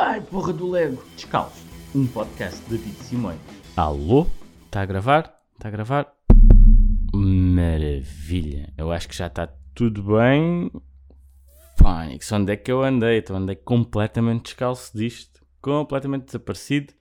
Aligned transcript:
Ai, 0.00 0.20
porra 0.20 0.52
do 0.52 0.70
Lego. 0.70 1.02
Descalço. 1.16 1.66
Um 1.92 2.06
podcast 2.06 2.62
de 2.68 2.78
Tito 2.78 3.02
Simões. 3.02 3.40
Alô? 3.76 4.28
Está 4.66 4.82
a 4.82 4.86
gravar? 4.86 5.42
Está 5.54 5.66
a 5.66 5.70
gravar? 5.72 6.14
Maravilha. 7.12 8.72
Eu 8.78 8.92
acho 8.92 9.08
que 9.08 9.16
já 9.16 9.26
está 9.26 9.48
tudo 9.74 10.04
bem. 10.04 10.70
Fónix, 11.76 12.30
onde 12.30 12.52
é 12.52 12.56
que 12.56 12.70
eu 12.70 12.84
andei? 12.84 13.18
Então 13.18 13.34
andei 13.34 13.56
completamente 13.56 14.44
descalço 14.44 14.96
disto. 14.96 15.44
Completamente 15.60 16.26
desaparecido. 16.26 16.94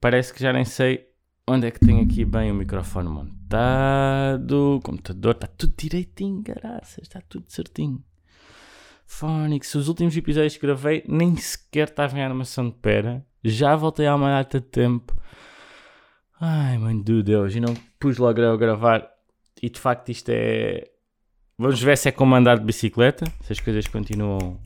Parece 0.00 0.32
que 0.32 0.40
já 0.40 0.52
nem 0.52 0.64
sei 0.64 1.08
onde 1.44 1.66
é 1.66 1.72
que 1.72 1.80
tenho 1.80 2.04
aqui 2.04 2.24
bem 2.24 2.52
o 2.52 2.54
microfone 2.54 3.08
montado. 3.08 4.76
O 4.76 4.80
computador 4.80 5.32
está 5.32 5.48
tudo 5.48 5.74
direitinho, 5.76 6.40
graças. 6.40 7.02
Está 7.02 7.20
tudo 7.20 7.46
certinho. 7.48 8.00
Fónix, 9.08 9.74
os 9.74 9.88
últimos 9.88 10.14
episódios 10.14 10.54
que 10.54 10.66
gravei 10.66 11.02
nem 11.08 11.34
sequer 11.34 11.88
estavam 11.88 12.20
em 12.20 12.22
animação 12.22 12.68
de 12.68 12.76
pera. 12.76 13.26
Já 13.42 13.74
voltei 13.74 14.06
há 14.06 14.14
uma 14.14 14.28
data 14.28 14.60
de 14.60 14.66
tempo. 14.66 15.16
Ai, 16.38 16.76
mãe 16.76 17.00
de 17.02 17.22
Deus, 17.22 17.54
e 17.54 17.58
não 17.58 17.74
pus 17.98 18.18
logo 18.18 18.40
a 18.40 18.56
gravar. 18.56 19.10
E 19.60 19.70
de 19.70 19.80
facto 19.80 20.10
isto 20.10 20.28
é... 20.28 20.88
Vamos 21.56 21.82
ver 21.82 21.96
se 21.96 22.10
é 22.10 22.12
como 22.12 22.34
andar 22.34 22.58
de 22.58 22.64
bicicleta, 22.64 23.24
se 23.40 23.52
as 23.54 23.58
coisas 23.58 23.88
continuam 23.88 24.60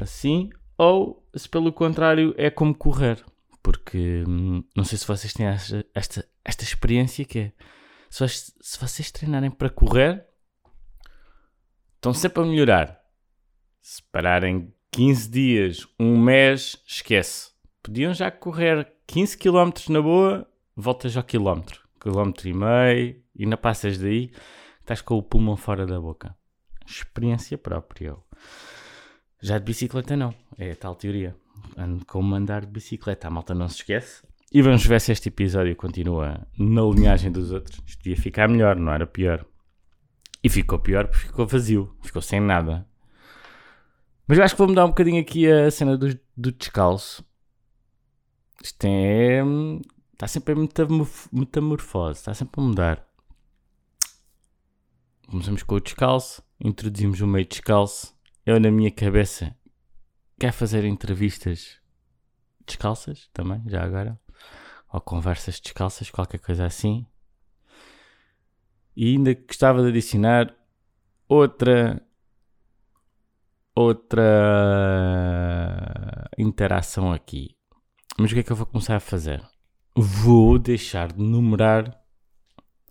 assim, 0.00 0.48
ou 0.78 1.28
se 1.34 1.48
pelo 1.48 1.72
contrário 1.72 2.32
é 2.38 2.48
como 2.48 2.74
correr. 2.74 3.22
Porque 3.62 4.24
hum, 4.26 4.64
não 4.76 4.84
sei 4.84 4.96
se 4.96 5.06
vocês 5.06 5.34
têm 5.34 5.46
esta, 5.46 5.84
esta, 5.92 6.28
esta 6.44 6.62
experiência 6.62 7.24
que 7.24 7.38
é, 7.38 7.52
se 8.08 8.26
se 8.28 8.80
vocês 8.80 9.10
treinarem 9.10 9.50
para 9.50 9.68
correr, 9.68 10.24
estão 11.96 12.14
sempre 12.14 12.42
a 12.42 12.46
melhorar. 12.46 13.01
Se 13.82 14.00
pararem 14.00 14.72
15 14.92 15.28
dias, 15.28 15.88
um 15.98 16.16
mês, 16.16 16.80
esquece. 16.86 17.50
Podiam 17.82 18.14
já 18.14 18.30
correr 18.30 18.86
15 19.08 19.36
km 19.36 19.72
na 19.88 20.00
boa, 20.00 20.48
voltas 20.76 21.16
ao 21.16 21.24
quilómetro. 21.24 21.80
Quilómetro 22.00 22.48
e 22.48 22.54
meio, 22.54 23.20
e 23.34 23.44
não 23.44 23.56
passas 23.56 23.98
daí, 23.98 24.30
estás 24.80 25.02
com 25.02 25.16
o 25.16 25.22
pulmão 25.22 25.56
fora 25.56 25.84
da 25.84 25.98
boca. 25.98 26.32
Experiência 26.86 27.58
própria. 27.58 28.14
Já 29.40 29.58
de 29.58 29.64
bicicleta 29.64 30.16
não, 30.16 30.32
é 30.56 30.70
a 30.70 30.76
tal 30.76 30.94
teoria. 30.94 31.34
Ando 31.76 32.06
como 32.06 32.36
andar 32.36 32.60
de 32.60 32.70
bicicleta, 32.70 33.26
a 33.26 33.30
malta 33.32 33.52
não 33.52 33.68
se 33.68 33.78
esquece. 33.78 34.22
E 34.52 34.62
vamos 34.62 34.86
ver 34.86 35.00
se 35.00 35.10
este 35.10 35.28
episódio 35.28 35.74
continua 35.74 36.46
na 36.56 36.82
linhagem 36.82 37.32
dos 37.32 37.50
outros. 37.50 37.80
Isto 37.84 38.08
ia 38.08 38.16
ficar 38.16 38.48
melhor, 38.48 38.76
não 38.76 38.92
era 38.92 39.08
pior. 39.08 39.44
E 40.40 40.48
ficou 40.48 40.78
pior 40.78 41.08
porque 41.08 41.26
ficou 41.26 41.48
vazio, 41.48 41.96
ficou 42.00 42.22
sem 42.22 42.38
nada. 42.38 42.86
Mas 44.26 44.38
eu 44.38 44.44
acho 44.44 44.54
que 44.54 44.58
vou 44.58 44.68
mudar 44.68 44.84
um 44.84 44.88
bocadinho 44.88 45.20
aqui 45.20 45.50
a 45.50 45.70
cena 45.70 45.96
do, 45.96 46.18
do 46.36 46.52
descalço. 46.52 47.24
Isto 48.62 48.84
é. 48.86 49.40
Está 50.12 50.28
sempre 50.28 50.54
em 50.54 50.68
metamorfose, 51.32 52.20
está 52.20 52.32
sempre 52.32 52.60
a 52.60 52.64
mudar. 52.64 53.08
Começamos 55.28 55.62
com 55.64 55.74
o 55.74 55.80
descalço, 55.80 56.42
introduzimos 56.60 57.20
o 57.20 57.26
meio 57.26 57.46
descalço. 57.46 58.14
Eu, 58.46 58.60
na 58.60 58.70
minha 58.70 58.90
cabeça, 58.90 59.56
quero 60.38 60.52
fazer 60.52 60.84
entrevistas 60.84 61.80
descalças 62.64 63.28
também, 63.32 63.62
já 63.66 63.82
agora. 63.82 64.20
Ou 64.92 65.00
conversas 65.00 65.58
descalças, 65.58 66.10
qualquer 66.10 66.38
coisa 66.38 66.64
assim. 66.64 67.06
E 68.94 69.12
ainda 69.12 69.34
gostava 69.34 69.82
de 69.82 69.88
adicionar 69.88 70.54
outra 71.26 72.00
outra 73.74 74.22
interação 76.38 77.12
aqui. 77.12 77.56
Mas 78.18 78.30
o 78.30 78.34
que 78.34 78.40
é 78.40 78.42
que 78.42 78.52
eu 78.52 78.56
vou 78.56 78.66
começar 78.66 78.96
a 78.96 79.00
fazer? 79.00 79.42
Vou 79.96 80.58
deixar 80.58 81.12
de 81.12 81.22
numerar. 81.22 81.98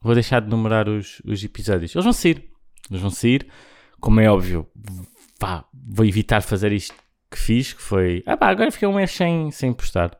Vou 0.01 0.13
deixar 0.13 0.41
de 0.41 0.49
numerar 0.49 0.89
os, 0.89 1.21
os 1.25 1.43
episódios. 1.43 1.93
Eles 1.95 2.03
vão 2.03 2.13
sair. 2.13 2.49
Eles 2.89 3.01
vão 3.01 3.11
sair. 3.11 3.47
Como 3.99 4.19
é 4.19 4.29
óbvio, 4.29 4.67
pá, 5.39 5.65
vou 5.73 6.05
evitar 6.05 6.41
fazer 6.41 6.71
isto 6.71 6.95
que 7.29 7.37
fiz, 7.37 7.73
que 7.73 7.81
foi. 7.81 8.23
Ah 8.25 8.35
pá, 8.35 8.49
agora 8.49 8.71
fiquei 8.71 8.87
um 8.87 8.95
mês 8.95 9.11
sem, 9.11 9.51
sem 9.51 9.71
postar. 9.71 10.17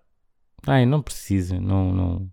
Ai, 0.68 0.86
não 0.86 1.02
precisa, 1.02 1.60
não, 1.60 1.92
não. 1.92 2.30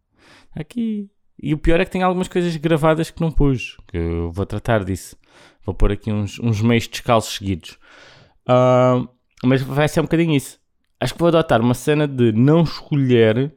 Aqui. 0.54 1.10
E 1.40 1.54
o 1.54 1.58
pior 1.58 1.80
é 1.80 1.84
que 1.84 1.90
tem 1.90 2.02
algumas 2.02 2.28
coisas 2.28 2.54
gravadas 2.56 3.10
que 3.10 3.20
não 3.20 3.32
pus. 3.32 3.76
Que 3.88 3.96
eu 3.96 4.30
vou 4.30 4.44
tratar 4.44 4.84
disso. 4.84 5.16
Vou 5.64 5.74
pôr 5.74 5.92
aqui 5.92 6.12
uns, 6.12 6.38
uns 6.38 6.60
meios 6.60 6.86
descalços 6.86 7.36
seguidos. 7.36 7.78
Uh, 8.48 9.08
mas 9.44 9.62
vai 9.62 9.86
ser 9.88 10.00
um 10.00 10.04
bocadinho 10.04 10.34
isso. 10.34 10.58
Acho 11.00 11.12
que 11.12 11.20
vou 11.20 11.28
adotar 11.28 11.60
uma 11.60 11.74
cena 11.74 12.08
de 12.08 12.32
não 12.32 12.62
escolher, 12.62 13.54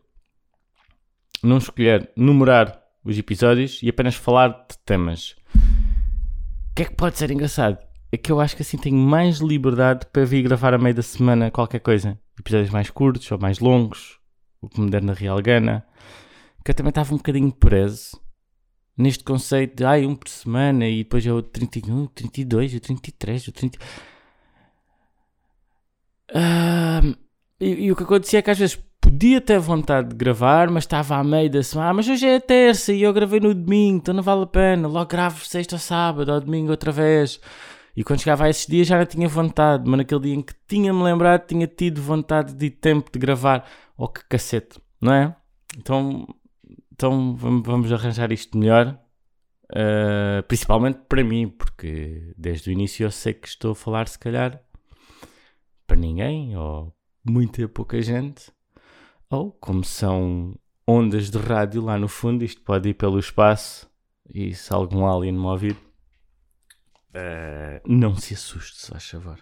não 1.41 1.57
escolher 1.57 2.11
numerar 2.15 2.81
os 3.03 3.17
episódios 3.17 3.81
e 3.81 3.89
apenas 3.89 4.15
falar 4.15 4.49
de 4.49 4.77
temas. 4.85 5.35
O 5.55 6.75
que 6.75 6.83
é 6.83 6.85
que 6.85 6.95
pode 6.95 7.17
ser 7.17 7.31
engraçado? 7.31 7.77
É 8.11 8.17
que 8.17 8.31
eu 8.31 8.39
acho 8.39 8.55
que 8.55 8.61
assim 8.61 8.77
tenho 8.77 8.97
mais 8.97 9.39
liberdade 9.39 10.05
para 10.11 10.25
vir 10.25 10.43
gravar 10.43 10.73
a 10.73 10.77
meio 10.77 10.93
da 10.93 11.01
semana 11.01 11.49
qualquer 11.49 11.79
coisa. 11.79 12.19
Episódios 12.39 12.69
mais 12.69 12.89
curtos 12.89 13.31
ou 13.31 13.39
mais 13.39 13.59
longos, 13.59 14.19
o 14.61 14.69
que 14.69 14.79
me 14.79 14.89
der 14.89 15.01
na 15.01 15.13
Real 15.13 15.41
Gana. 15.41 15.85
Que 16.63 16.71
eu 16.71 16.75
também 16.75 16.89
estava 16.89 17.13
um 17.13 17.17
bocadinho 17.17 17.51
preso 17.51 18.21
neste 18.97 19.23
conceito 19.23 19.77
de 19.77 19.85
ai, 19.85 20.05
um 20.05 20.15
por 20.15 20.29
semana 20.29 20.87
e 20.87 21.03
depois 21.03 21.25
é 21.25 21.33
o 21.33 21.41
31, 21.41 22.03
o 22.03 22.07
32, 22.07 22.75
o 22.75 22.79
33, 22.79 23.47
o 23.47 23.51
30. 23.51 23.79
Uh, 26.31 27.15
e, 27.59 27.85
e, 27.85 27.91
o 27.91 27.95
que 27.95 28.03
acontecia 28.03 28.39
é 28.39 28.41
que 28.41 28.49
às 28.49 28.57
vezes 28.57 28.79
podia 29.01 29.41
ter 29.41 29.59
vontade 29.59 30.09
de 30.09 30.15
gravar, 30.15 30.69
mas 30.71 30.83
estava 30.83 31.17
à 31.17 31.23
meio 31.23 31.49
da 31.49 31.61
semana. 31.61 31.89
Ah, 31.89 31.93
mas 31.93 32.07
hoje 32.07 32.25
é 32.25 32.39
terça 32.39 32.93
e 32.93 33.03
eu 33.03 33.13
gravei 33.13 33.39
no 33.39 33.53
domingo, 33.53 33.97
então 33.97 34.13
não 34.13 34.23
vale 34.23 34.43
a 34.43 34.47
pena. 34.47 34.87
Logo 34.87 35.09
gravo 35.09 35.45
sexta 35.45 35.75
ou 35.75 35.79
sábado 35.79 36.31
ou 36.31 36.39
domingo 36.39 36.71
outra 36.71 36.91
vez. 36.91 37.39
E 37.95 38.03
quando 38.03 38.21
chegava 38.21 38.45
a 38.45 38.49
esses 38.49 38.65
dias 38.65 38.87
já 38.87 38.97
não 38.97 39.05
tinha 39.05 39.27
vontade, 39.27 39.83
mas 39.85 39.97
naquele 39.97 40.21
dia 40.21 40.35
em 40.35 40.41
que 40.41 40.53
tinha-me 40.67 41.03
lembrado, 41.03 41.45
tinha 41.45 41.67
tido 41.67 42.01
vontade 42.01 42.53
de 42.53 42.69
tempo 42.69 43.11
de 43.11 43.19
gravar. 43.19 43.69
Oh, 43.97 44.07
que 44.07 44.23
cacete, 44.25 44.79
não 44.99 45.13
é? 45.13 45.35
Então, 45.77 46.25
então 46.91 47.35
vamos 47.35 47.91
arranjar 47.91 48.31
isto 48.31 48.57
melhor. 48.57 48.97
Uh, 49.71 50.43
principalmente 50.47 50.99
para 51.07 51.23
mim, 51.23 51.47
porque 51.47 52.33
desde 52.37 52.69
o 52.69 52.73
início 52.73 53.05
eu 53.05 53.11
sei 53.11 53.33
que 53.33 53.47
estou 53.47 53.71
a 53.71 53.75
falar, 53.75 54.07
se 54.07 54.19
calhar, 54.19 54.61
para 55.91 55.99
ninguém, 55.99 56.55
ou 56.55 56.95
muita 57.21 57.67
pouca 57.67 58.01
gente, 58.01 58.49
ou 59.29 59.51
como 59.51 59.83
são 59.83 60.57
ondas 60.87 61.29
de 61.29 61.37
rádio 61.37 61.83
lá 61.83 61.97
no 61.97 62.07
fundo, 62.07 62.45
isto 62.45 62.61
pode 62.61 62.87
ir 62.87 62.93
pelo 62.93 63.19
espaço 63.19 63.91
e 64.33 64.55
se 64.55 64.73
algum 64.73 65.05
alien 65.05 65.33
me 65.33 65.45
ouvir, 65.45 65.73
uh, 65.73 67.81
não 67.85 68.15
se 68.15 68.33
assuste, 68.33 68.85
só 68.85 68.95
a 68.95 68.99
favor. 69.01 69.37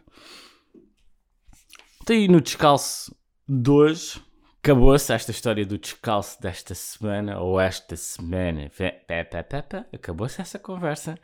Então, 2.01 2.15
aí 2.15 2.27
no 2.27 2.41
descalço 2.41 3.15
de 3.47 3.69
hoje, 3.69 4.19
acabou-se 4.63 5.13
esta 5.13 5.29
história 5.29 5.67
do 5.67 5.77
descalço 5.77 6.41
desta 6.41 6.73
semana, 6.73 7.39
ou 7.39 7.59
esta 7.59 7.95
semana, 7.95 8.71
acabou-se 9.93 10.41
essa 10.41 10.57
conversa, 10.57 11.15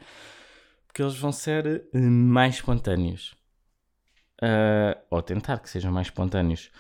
porque 0.86 1.02
eles 1.02 1.18
vão 1.18 1.31
ser 1.31 1.88
eh, 1.92 2.00
mais 2.00 2.56
espontâneos. 2.56 3.36
Uh, 4.41 5.00
ou 5.09 5.22
tentar 5.22 5.59
que 5.59 5.69
sejam 5.69 5.91
mais 5.91 6.07
espontâneos. 6.07 6.72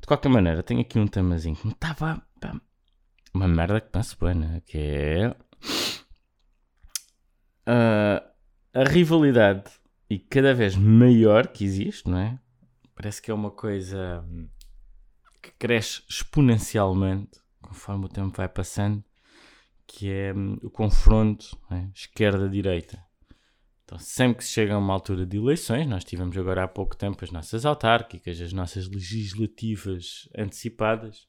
De 0.00 0.06
qualquer 0.06 0.28
maneira, 0.28 0.62
tenho 0.62 0.80
aqui 0.80 0.98
um 0.98 1.06
temazinho 1.06 1.56
que 1.56 1.66
me 1.66 1.72
estava. 1.72 2.22
Uma 3.32 3.46
merda 3.46 3.80
que 3.80 3.90
penso 3.90 4.16
bem, 4.20 4.34
né? 4.34 4.62
Que 4.66 4.78
é. 4.78 5.36
Uh, 7.68 8.28
a 8.74 8.84
rivalidade 8.84 9.70
e 10.08 10.18
cada 10.18 10.54
vez 10.54 10.74
maior 10.74 11.48
que 11.48 11.64
existe, 11.64 12.08
não 12.08 12.18
é? 12.18 12.38
Parece 12.94 13.20
que 13.20 13.30
é 13.30 13.34
uma 13.34 13.50
coisa 13.50 14.24
que 15.42 15.52
cresce 15.52 16.02
exponencialmente 16.08 17.38
conforme 17.60 18.06
o 18.06 18.08
tempo 18.08 18.36
vai 18.36 18.48
passando, 18.48 19.04
que 19.86 20.10
é 20.10 20.32
um, 20.32 20.54
o 20.62 20.70
confronto 20.70 21.58
é? 21.70 21.88
esquerda-direita. 21.94 23.04
Então, 23.88 23.98
sempre 23.98 24.36
que 24.36 24.44
chega 24.44 24.76
uma 24.76 24.92
altura 24.92 25.24
de 25.24 25.38
eleições, 25.38 25.86
nós 25.86 26.04
tivemos 26.04 26.36
agora 26.36 26.64
há 26.64 26.68
pouco 26.68 26.94
tempo 26.94 27.24
as 27.24 27.30
nossas 27.30 27.64
autárquicas, 27.64 28.38
as 28.38 28.52
nossas 28.52 28.86
legislativas 28.86 30.28
antecipadas, 30.36 31.26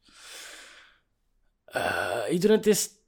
uh, 1.69 2.29
e 2.29 2.38
durante 2.38 2.69
esse, 2.69 3.00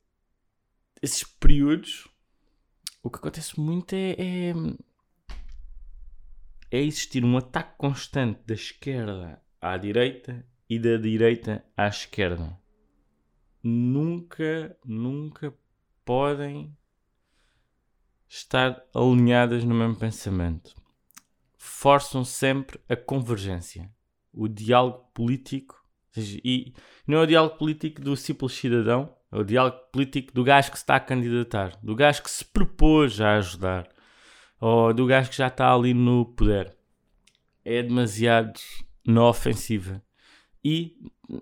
esses 1.01 1.25
períodos, 1.25 2.07
o 3.03 3.09
que 3.09 3.17
acontece 3.17 3.59
muito 3.59 3.93
é, 3.93 4.11
é, 4.11 4.53
é 6.71 6.81
existir 6.81 7.25
um 7.25 7.35
ataque 7.35 7.75
constante 7.77 8.39
da 8.45 8.53
esquerda 8.53 9.43
à 9.59 9.75
direita 9.75 10.45
e 10.69 10.79
da 10.79 10.95
direita 10.95 11.61
à 11.75 11.89
esquerda. 11.89 12.57
Nunca, 13.61 14.77
nunca 14.85 15.53
podem 16.05 16.73
estar 18.33 18.81
alinhadas 18.95 19.65
no 19.65 19.75
mesmo 19.75 19.97
pensamento. 19.97 20.73
Forçam 21.57 22.23
sempre 22.23 22.79
a 22.87 22.95
convergência. 22.95 23.91
o 24.33 24.47
diálogo 24.47 25.09
político. 25.13 25.75
E 26.15 26.73
não 27.05 27.19
é 27.19 27.23
o 27.23 27.27
diálogo 27.27 27.57
político 27.57 28.01
do 28.01 28.15
simples 28.15 28.53
cidadão, 28.53 29.13
é 29.29 29.37
o 29.37 29.43
diálogo 29.43 29.77
político 29.91 30.33
do 30.33 30.43
gajo 30.45 30.71
que 30.71 30.77
se 30.77 30.83
está 30.83 30.95
a 30.95 30.99
candidatar, 31.01 31.77
do 31.83 31.93
gajo 31.93 32.23
que 32.23 32.31
se 32.31 32.45
propôs 32.45 33.19
a 33.19 33.35
ajudar, 33.35 33.89
ou 34.61 34.93
do 34.93 35.05
gajo 35.05 35.29
que 35.29 35.35
já 35.35 35.47
está 35.47 35.73
ali 35.73 35.93
no 35.93 36.25
poder. 36.25 36.73
É 37.65 37.83
demasiado 37.83 38.57
na 39.05 39.25
ofensiva. 39.27 40.01
E 40.63 40.95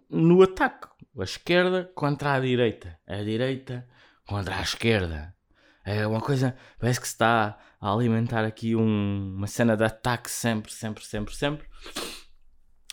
no 0.09 0.41
ataque. 0.41 0.87
A 1.19 1.23
esquerda 1.23 1.91
contra 1.93 2.33
a 2.33 2.39
direita. 2.39 2.99
A 3.05 3.17
direita 3.17 3.87
contra 4.25 4.57
a 4.57 4.61
esquerda. 4.61 5.35
É 5.83 6.05
uma 6.05 6.21
coisa. 6.21 6.55
Parece 6.77 6.99
que 6.99 7.07
se 7.07 7.13
está 7.13 7.57
a 7.79 7.91
alimentar 7.91 8.43
aqui 8.43 8.75
um, 8.75 9.35
uma 9.35 9.47
cena 9.47 9.75
de 9.75 9.83
ataque 9.83 10.29
sempre, 10.29 10.71
sempre, 10.71 11.03
sempre, 11.05 11.35
sempre. 11.35 11.67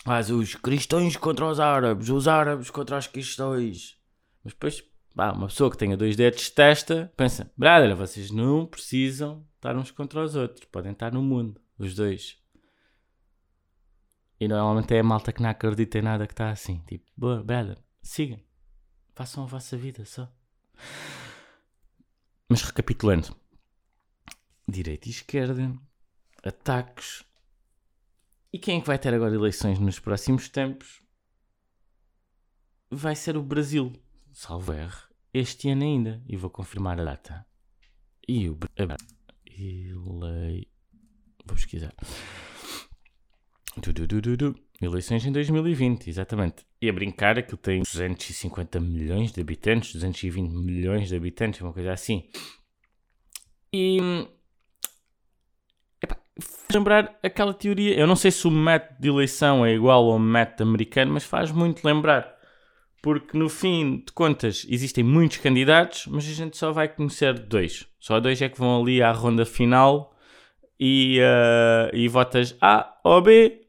Mas 0.05 0.29
os 0.29 0.55
cristãos 0.55 1.17
contra 1.17 1.45
os 1.45 1.59
árabes, 1.59 2.09
os 2.09 2.27
árabes 2.27 2.69
contra 2.69 2.97
os 2.97 3.07
cristãos. 3.07 3.97
Mas 4.43 4.53
depois, 4.53 4.81
pá, 5.13 5.31
uma 5.33 5.47
pessoa 5.47 5.69
que 5.69 5.77
tenha 5.77 5.97
dois 5.97 6.15
dedos 6.15 6.41
de 6.41 6.51
testa 6.51 7.11
pensa: 7.17 7.51
brother, 7.57 7.95
vocês 7.95 8.31
não 8.31 8.65
precisam 8.65 9.45
estar 9.55 9.75
uns 9.75 9.91
contra 9.91 10.23
os 10.23 10.35
outros, 10.35 10.65
podem 10.71 10.93
estar 10.93 11.11
no 11.11 11.21
mundo, 11.21 11.59
os 11.77 11.93
dois. 11.93 12.37
E 14.39 14.47
normalmente 14.47 14.93
é 14.95 14.99
a 14.99 15.03
malta 15.03 15.33
que 15.33 15.41
não 15.41 15.49
acredita 15.49 15.97
em 15.97 16.03
nada 16.03 16.27
que 16.27 16.33
está 16.33 16.51
assim. 16.51 16.81
Tipo, 16.87 17.05
boa, 17.17 17.43
brother, 17.43 17.77
sigam. 18.01 18.39
Façam 19.13 19.43
a 19.43 19.47
vossa 19.47 19.75
vida 19.75 20.05
só. 20.05 20.31
Mas 22.49 22.61
recapitulando: 22.61 23.35
direita 24.67 25.07
e 25.07 25.11
esquerda, 25.11 25.73
ataques. 26.43 27.25
E 28.51 28.59
quem 28.59 28.77
é 28.77 28.81
que 28.81 28.87
vai 28.87 28.97
ter 28.97 29.13
agora 29.13 29.35
eleições 29.35 29.79
nos 29.79 29.99
próximos 29.99 30.47
tempos? 30.47 31.01
Vai 32.89 33.15
ser 33.15 33.35
o 33.35 33.43
Brasil. 33.43 33.91
Salvo 34.31 34.71
R. 34.71 34.95
Este 35.33 35.69
ano 35.69 35.83
ainda. 35.83 36.23
E 36.27 36.37
vou 36.37 36.49
confirmar 36.49 36.99
a 36.99 37.03
data. 37.03 37.45
E 38.27 38.49
o. 38.49 38.57
Elei. 38.77 40.71
Vou 41.45 41.55
pesquisar. 41.55 41.93
Du, 43.77 43.93
du, 43.93 44.21
du. 44.21 44.66
Eleições 44.81 45.25
em 45.25 45.31
2020, 45.31 46.07
exatamente. 46.07 46.65
E 46.79 46.87
a 46.87 46.93
brincar, 46.93 47.39
aquilo 47.39 47.57
tem 47.57 47.81
250 47.81 48.79
milhões 48.79 49.31
de 49.31 49.41
habitantes, 49.41 49.93
220 49.93 50.51
milhões 50.51 51.09
de 51.09 51.15
habitantes, 51.15 51.61
uma 51.61 51.73
coisa 51.73 51.91
assim. 51.91 52.29
E. 53.73 53.97
Faz 56.39 56.75
lembrar 56.75 57.17
aquela 57.23 57.53
teoria. 57.53 57.97
Eu 57.97 58.05
não 58.05 58.15
sei 58.15 58.29
se 58.29 58.47
o 58.47 58.51
método 58.51 59.01
de 59.01 59.07
eleição 59.07 59.65
é 59.65 59.73
igual 59.73 60.11
ao 60.11 60.19
método 60.19 60.69
americano, 60.69 61.13
mas 61.13 61.23
faz 61.23 61.51
muito 61.51 61.83
lembrar. 61.83 62.37
Porque 63.01 63.35
no 63.35 63.49
fim 63.49 64.03
de 64.05 64.11
contas 64.11 64.65
existem 64.69 65.03
muitos 65.03 65.37
candidatos, 65.37 66.05
mas 66.07 66.25
a 66.27 66.33
gente 66.33 66.55
só 66.55 66.71
vai 66.71 66.87
conhecer 66.87 67.33
dois. 67.39 67.87
Só 67.99 68.19
dois 68.19 68.39
é 68.41 68.49
que 68.49 68.59
vão 68.59 68.81
ali 68.81 69.01
à 69.01 69.11
ronda 69.11 69.45
final 69.45 70.15
e, 70.79 71.19
uh, 71.19 71.95
e 71.95 72.07
votas 72.07 72.55
A 72.61 72.99
ou 73.03 73.21
B 73.21 73.66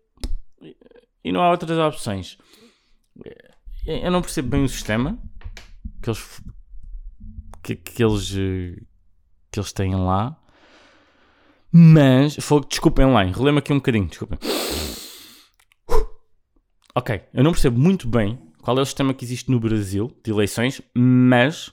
e 1.29 1.33
não 1.33 1.43
há 1.43 1.51
outras 1.51 1.79
opções. 1.79 2.39
Eu 3.87 4.11
não 4.11 4.23
percebo 4.23 4.49
bem 4.49 4.65
o 4.65 4.69
sistema 4.69 5.19
que 6.03 6.09
eles, 6.09 6.43
que, 7.63 7.77
que 7.77 8.03
eles, 8.03 8.31
que 9.51 9.61
eles 9.61 9.73
têm 9.73 9.95
lá. 9.95 10.41
Mas, 11.71 12.39
desculpem 12.69 13.13
lá, 13.13 13.27
enrolei-me 13.27 13.59
aqui 13.59 13.73
um 13.75 13.77
bocadinho, 13.77 14.07
desculpem. 14.07 14.39
Ok, 16.95 17.23
eu 17.35 17.45
não 17.45 17.53
percebo 17.53 17.79
muito 17.79 18.09
bem 18.09 18.39
qual 18.63 18.79
é 18.79 18.81
o 18.81 18.87
sistema 18.87 19.13
que 19.13 19.25
existe 19.25 19.51
no 19.51 19.61
Brasil 19.61 20.11
de 20.25 20.31
eleições, 20.31 20.81
mas 20.97 21.71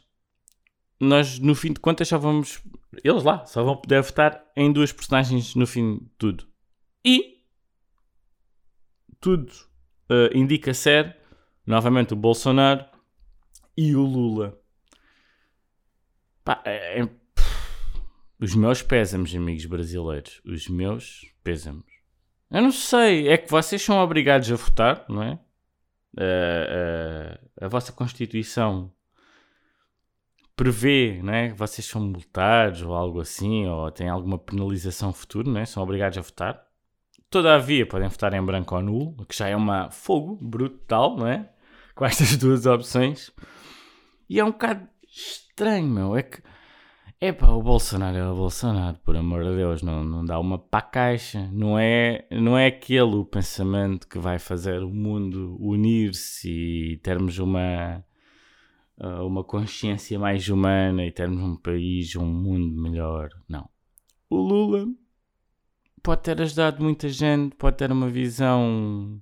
nós, 1.00 1.40
no 1.40 1.56
fim 1.56 1.72
de 1.72 1.80
contas, 1.80 2.10
só 2.10 2.18
vamos. 2.18 2.62
Eles 3.04 3.24
lá 3.24 3.46
só 3.46 3.64
vão 3.64 3.78
poder 3.78 4.02
votar 4.02 4.44
em 4.56 4.72
duas 4.72 4.92
personagens 4.92 5.56
no 5.56 5.66
fim 5.66 5.98
de 5.98 6.10
tudo. 6.18 6.46
E 7.06 7.35
tudo 9.26 9.52
uh, 10.12 10.38
indica 10.38 10.72
ser, 10.72 11.18
novamente, 11.66 12.14
o 12.14 12.16
Bolsonaro 12.16 12.86
e 13.76 13.96
o 13.96 14.04
Lula. 14.04 14.56
Pá, 16.44 16.62
é, 16.64 17.02
é, 17.02 17.10
os 18.40 18.54
meus 18.54 18.84
pésamos, 18.84 19.34
amigos 19.34 19.66
brasileiros. 19.66 20.40
Os 20.46 20.68
meus 20.68 21.26
pésamos. 21.44 21.88
Eu 22.52 22.62
não 22.62 22.72
sei, 22.72 23.28
é 23.28 23.36
que 23.36 23.50
vocês 23.50 23.82
são 23.82 23.98
obrigados 23.98 24.52
a 24.52 24.56
votar, 24.56 25.04
não 25.10 25.24
é? 25.24 25.40
Uh, 26.14 27.34
uh, 27.34 27.66
a 27.66 27.68
vossa 27.68 27.92
Constituição 27.92 28.94
prevê 30.56 31.20
é? 31.34 31.50
que 31.50 31.56
vocês 31.56 31.84
são 31.84 32.00
multados 32.00 32.84
ou 32.84 32.94
algo 32.94 33.22
assim, 33.22 33.66
ou 33.66 33.90
têm 33.90 34.08
alguma 34.08 34.38
penalização 34.38 35.12
futura, 35.12 35.50
não 35.50 35.60
é? 35.60 35.66
são 35.66 35.82
obrigados 35.82 36.16
a 36.16 36.22
votar. 36.22 36.65
Todavia, 37.36 37.86
podem 37.86 38.08
votar 38.08 38.34
em 38.34 38.42
branco 38.42 38.74
ou 38.76 38.82
nulo, 38.82 39.26
que 39.26 39.36
já 39.38 39.50
é 39.50 39.56
uma 39.58 39.92
fogo 39.92 40.38
brutal, 40.42 41.18
não 41.18 41.28
é? 41.28 41.50
Com 41.94 42.06
estas 42.06 42.38
duas 42.40 42.66
opções. 42.66 43.30
E 44.30 44.40
é 44.40 44.46
um 44.46 44.52
bocado 44.52 44.88
estranho, 45.06 45.86
meu. 45.86 46.16
É 46.16 46.24
que. 46.24 46.42
Epá, 47.20 47.50
o 47.50 47.62
Bolsonaro 47.62 48.16
é 48.16 48.26
o 48.26 48.34
Bolsonaro, 48.34 48.98
por 49.04 49.18
amor 49.18 49.44
de 49.44 49.54
Deus, 49.54 49.82
não, 49.82 50.02
não 50.02 50.24
dá 50.24 50.40
uma 50.40 50.58
para 50.58 50.82
caixa. 50.82 51.50
Não 51.52 51.78
é, 51.78 52.26
não 52.32 52.58
é 52.58 52.68
aquele 52.68 53.18
o 53.18 53.26
pensamento 53.26 54.08
que 54.08 54.18
vai 54.18 54.40
fazer 54.40 54.82
o 54.82 54.90
mundo 54.90 55.58
unir-se 55.60 56.50
e 56.50 56.98
termos 57.00 57.38
uma, 57.38 58.02
uh, 58.98 59.28
uma 59.28 59.44
consciência 59.44 60.18
mais 60.18 60.48
humana 60.48 61.06
e 61.06 61.12
termos 61.12 61.42
um 61.42 61.58
país, 61.58 62.16
um 62.16 62.26
mundo 62.26 62.82
melhor. 62.82 63.28
Não. 63.46 63.68
O 64.30 64.38
Lula 64.38 64.88
pode 66.06 66.22
ter 66.22 66.40
ajudado 66.40 66.84
muita 66.84 67.10
gente, 67.10 67.56
pode 67.56 67.78
ter 67.78 67.92
uma 67.92 68.08
visão 68.08 69.20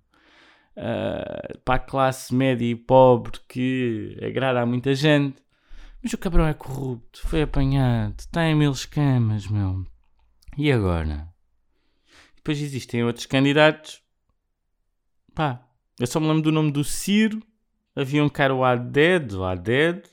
uh, 0.76 1.58
para 1.64 1.76
a 1.76 1.80
classe 1.80 2.36
média 2.36 2.66
e 2.66 2.76
pobre 2.76 3.40
que 3.48 4.20
agrada 4.22 4.60
a 4.60 4.66
muita 4.66 4.94
gente. 4.94 5.42
Mas 6.04 6.12
o 6.12 6.18
cabrão 6.18 6.46
é 6.46 6.54
corrupto, 6.54 7.26
foi 7.26 7.44
apanhado, 7.44 8.16
está 8.20 8.44
em 8.44 8.54
mil 8.54 8.74
escamas, 8.74 9.48
meu. 9.48 9.86
E 10.58 10.70
agora? 10.70 11.30
Depois 12.36 12.62
existem 12.62 13.02
outros 13.02 13.26
candidatos. 13.28 14.02
Pá, 15.34 15.66
eu 15.98 16.06
só 16.06 16.20
me 16.20 16.28
lembro 16.28 16.42
do 16.42 16.52
nome 16.52 16.70
do 16.70 16.84
Ciro. 16.84 17.42
Havia 17.96 18.22
um 18.22 18.28
cara, 18.28 18.54
o 18.54 18.66
Aded, 18.66 19.34
o 19.34 19.46
Aded. 19.46 20.04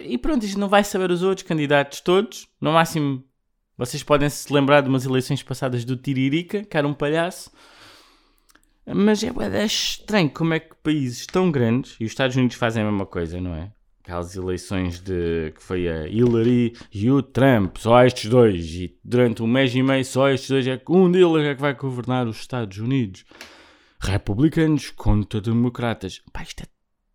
E 0.00 0.16
pronto, 0.16 0.46
isto 0.46 0.58
não 0.58 0.70
vai 0.70 0.82
saber 0.82 1.10
os 1.10 1.22
outros 1.22 1.46
candidatos 1.46 2.00
todos. 2.00 2.48
No 2.58 2.72
máximo 2.72 3.27
vocês 3.78 4.02
podem 4.02 4.28
se 4.28 4.52
lembrar 4.52 4.80
de 4.80 4.88
umas 4.88 5.06
eleições 5.06 5.40
passadas 5.42 5.84
do 5.84 5.96
Tiririca, 5.96 6.64
que 6.64 6.76
era 6.76 6.86
um 6.86 6.92
palhaço. 6.92 7.50
Mas 8.84 9.22
é, 9.22 9.28
é 9.28 9.64
estranho 9.64 10.28
como 10.30 10.54
é 10.54 10.58
que 10.58 10.74
países 10.82 11.26
tão 11.26 11.50
grandes, 11.52 11.96
e 12.00 12.04
os 12.04 12.10
Estados 12.10 12.36
Unidos 12.36 12.56
fazem 12.56 12.82
a 12.82 12.86
mesma 12.90 13.06
coisa, 13.06 13.40
não 13.40 13.54
é? 13.54 13.70
Aquelas 14.02 14.34
eleições 14.34 15.00
de 15.00 15.52
que 15.54 15.62
foi 15.62 15.86
a 15.86 16.08
Hillary 16.08 16.74
e 16.92 17.10
o 17.10 17.22
Trump, 17.22 17.76
só 17.76 18.02
estes 18.04 18.28
dois, 18.28 18.64
e 18.74 18.98
durante 19.04 19.42
um 19.42 19.46
mês 19.46 19.72
e 19.74 19.82
meio 19.82 20.04
só 20.04 20.28
estes 20.30 20.48
dois 20.48 20.66
é 20.66 20.76
que 20.76 20.90
um 20.90 21.10
deles 21.10 21.44
é 21.44 21.54
que 21.54 21.60
vai 21.60 21.74
governar 21.74 22.26
os 22.26 22.38
Estados 22.38 22.78
Unidos. 22.78 23.24
Republicanos 24.00 24.90
contra 24.90 25.40
democratas. 25.40 26.22
Pá, 26.32 26.42
isto 26.42 26.62
é 26.62 26.66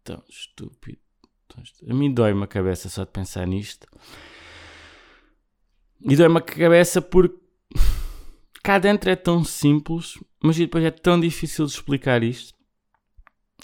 tão 0.04 0.24
estúpido. 0.30 1.00
A 1.90 1.94
mim 1.94 2.14
dói-me 2.14 2.44
a 2.44 2.48
cabeça 2.48 2.90
só 2.90 3.04
de 3.04 3.12
pensar 3.12 3.48
nisto. 3.48 3.88
E 6.06 6.16
dói-me 6.16 6.38
a 6.38 6.42
cabeça 6.42 7.02
porque 7.02 7.40
cá 8.62 8.78
dentro 8.78 9.10
é 9.10 9.16
tão 9.16 9.44
simples, 9.44 10.20
mas 10.44 10.58
depois 10.58 10.84
é 10.84 10.92
tão 10.92 11.20
difícil 11.20 11.66
de 11.66 11.72
explicar 11.72 12.24
isto. 12.24 12.54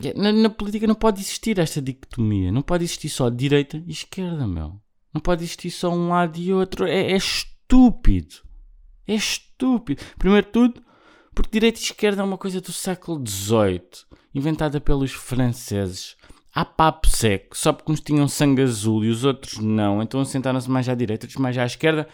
É, 0.04 0.14
na, 0.14 0.32
na, 0.32 0.50
política 0.50 0.88
não 0.88 0.96
pode 0.96 1.20
existir 1.20 1.60
esta 1.60 1.82
dicotomia. 1.82 2.52
Não 2.52 2.62
pode 2.62 2.86
existir 2.86 3.10
só 3.10 3.30
direita 3.30 3.84
e 3.86 3.92
esquerda, 3.92 4.48
meu. 4.48 4.80
Não 5.14 5.20
pode 5.22 5.44
existir 5.44 5.72
só 5.72 5.90
um 5.90 6.10
lado 6.10 6.40
e 6.40 6.54
outro. 6.54 6.86
É, 6.86 7.12
é 7.12 7.18
estúpido. 7.18 8.36
É 9.06 9.16
estúpido. 9.16 10.02
Primeiro 10.18 10.46
de 10.46 10.54
tudo, 10.54 10.84
porque 11.36 11.52
direita 11.52 11.80
e 11.80 11.84
esquerda 11.84 12.22
é 12.22 12.26
uma 12.26 12.38
coisa 12.38 12.62
do 12.62 12.72
século 12.72 13.22
XVIII, 13.28 13.82
inventada 14.34 14.80
pelos 14.80 15.12
franceses 15.12 16.16
há 16.54 16.66
papo 16.66 17.08
seco, 17.08 17.58
só 17.58 17.72
porque 17.72 17.92
uns 17.92 18.02
tinham 18.02 18.28
sangue 18.28 18.62
azul 18.62 19.04
e 19.04 19.10
os 19.10 19.24
outros 19.24 19.58
não, 19.60 20.02
então 20.02 20.24
sentaram-se 20.26 20.70
mais 20.70 20.90
à 20.90 20.96
direita, 20.96 21.26
outros 21.26 21.42
mais 21.42 21.58
à 21.58 21.66
esquerda. 21.66 22.08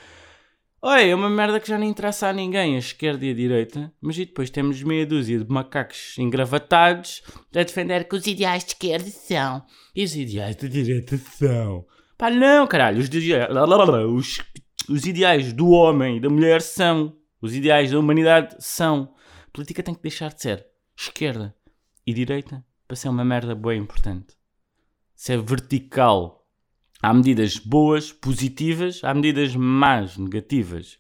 Oi, 0.81 1.09
é 1.09 1.15
uma 1.15 1.29
merda 1.29 1.59
que 1.59 1.67
já 1.67 1.79
não 1.79 1.85
interessa 1.85 2.27
a 2.27 2.33
ninguém, 2.33 2.75
a 2.75 2.79
esquerda 2.79 3.25
e 3.25 3.31
a 3.31 3.33
direita, 3.33 3.91
mas 3.99 4.17
e 4.19 4.25
depois 4.25 4.51
temos 4.51 4.83
meia 4.83 5.05
dúzia 5.05 5.39
de 5.39 5.51
macacos 5.51 6.15
engravatados 6.19 7.23
a 7.55 7.63
defender 7.63 8.07
que 8.07 8.15
os 8.15 8.27
ideais 8.27 8.63
de 8.63 8.71
esquerda 8.71 9.09
são 9.09 9.65
e 9.95 10.03
os 10.03 10.15
ideais 10.15 10.55
de 10.55 10.69
direita 10.69 11.17
são. 11.17 11.85
Pá, 12.17 12.29
não, 12.29 12.67
caralho, 12.67 12.99
os, 12.99 13.09
os, 13.09 14.41
os 14.87 15.05
ideais 15.07 15.51
do 15.51 15.69
homem 15.69 16.17
e 16.17 16.19
da 16.19 16.29
mulher 16.29 16.61
são, 16.61 17.15
os 17.41 17.55
ideais 17.55 17.89
da 17.89 17.99
humanidade 17.99 18.55
são. 18.59 19.11
A 19.47 19.51
política 19.51 19.81
tem 19.81 19.95
que 19.95 20.03
deixar 20.03 20.33
de 20.33 20.41
ser 20.41 20.67
esquerda 20.95 21.55
e 22.05 22.13
direita 22.13 22.63
para 22.87 22.95
ser 22.95 23.09
uma 23.09 23.25
merda 23.25 23.55
boa 23.55 23.75
e 23.75 23.77
importante. 23.77 24.35
Se 25.15 25.33
é 25.33 25.37
vertical, 25.37 26.45
há 27.01 27.13
medidas 27.13 27.57
boas, 27.57 28.11
positivas, 28.11 29.03
há 29.03 29.13
medidas 29.13 29.55
más, 29.55 30.17
negativas. 30.17 30.97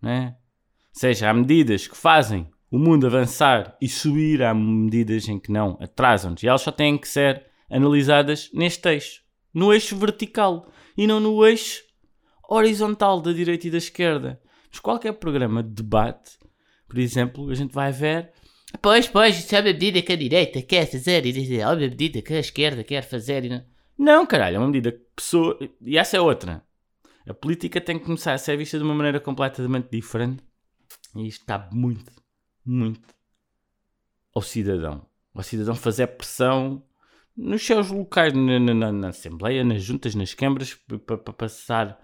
Não 0.00 0.10
é? 0.10 0.26
Ou 0.26 1.00
seja, 1.00 1.30
há 1.30 1.34
medidas 1.34 1.86
que 1.86 1.96
fazem 1.96 2.48
o 2.70 2.78
mundo 2.78 3.06
avançar 3.06 3.76
e 3.80 3.88
subir, 3.88 4.42
há 4.42 4.52
medidas 4.54 5.28
em 5.28 5.38
que 5.38 5.50
não, 5.50 5.78
atrasam-nos. 5.80 6.42
E 6.42 6.48
elas 6.48 6.62
só 6.62 6.70
têm 6.70 6.98
que 6.98 7.08
ser 7.08 7.46
analisadas 7.70 8.50
neste 8.52 8.88
eixo, 8.88 9.22
no 9.52 9.72
eixo 9.72 9.96
vertical 9.96 10.70
e 10.96 11.06
não 11.06 11.20
no 11.20 11.46
eixo 11.46 11.82
horizontal 12.48 13.20
da 13.20 13.32
direita 13.32 13.66
e 13.66 13.70
da 13.70 13.78
esquerda. 13.78 14.40
Mas 14.70 14.80
qualquer 14.80 15.12
programa 15.12 15.62
de 15.62 15.70
debate, 15.70 16.38
por 16.86 16.98
exemplo, 16.98 17.50
a 17.50 17.54
gente 17.54 17.72
vai 17.72 17.92
ver. 17.92 18.32
Pois, 18.82 19.08
pois, 19.08 19.52
é 19.52 19.56
uma 19.56 19.62
medida 19.64 20.02
que 20.02 20.12
a 20.12 20.16
direita 20.16 20.60
quer 20.62 20.86
fazer 20.86 21.24
e 21.24 21.56
é 21.58 21.66
uma 21.66 21.76
medida 21.76 22.20
que 22.20 22.34
a 22.34 22.40
esquerda 22.40 22.84
quer 22.84 23.02
fazer. 23.02 23.44
E 23.44 23.48
não... 23.48 23.64
Não, 23.98 24.26
caralho, 24.26 24.56
é 24.56 24.58
uma 24.58 24.68
medida 24.68 24.92
que 24.92 25.00
pessoa. 25.16 25.58
E 25.80 25.96
essa 25.98 26.16
é 26.16 26.20
outra. 26.20 26.62
A 27.26 27.34
política 27.34 27.80
tem 27.80 27.98
que 27.98 28.04
começar 28.04 28.34
a 28.34 28.38
ser 28.38 28.56
vista 28.56 28.78
de 28.78 28.84
uma 28.84 28.94
maneira 28.94 29.20
completamente 29.20 29.88
diferente. 29.90 30.42
E 31.16 31.26
isto 31.26 31.44
cabe 31.44 31.74
muito, 31.74 32.12
muito 32.64 33.14
ao 34.34 34.42
cidadão. 34.42 35.06
Ao 35.34 35.42
cidadão 35.42 35.74
fazer 35.74 36.06
pressão 36.06 36.82
nos 37.36 37.64
seus 37.64 37.90
locais, 37.90 38.32
na, 38.32 38.58
na, 38.58 38.92
na 38.92 39.08
Assembleia, 39.08 39.64
nas 39.64 39.82
juntas, 39.82 40.14
nas 40.14 40.34
câmaras, 40.34 40.74
para 41.06 41.32
passar 41.32 42.00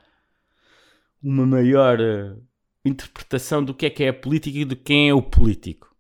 uma 1.23 1.47
maior 1.47 1.99
uh, 2.01 2.43
interpretação 2.85 3.65
do 3.65 3.75
que 3.75 3.87
é 3.87 3.91
que 3.91 4.05
é 4.05 4.09
a 4.09 4.15
política 4.15 4.59
e 4.59 4.65
de 4.65 4.77
quem 4.77 5.09
é 5.09 5.15
o 5.15 5.23
político. 5.23 5.94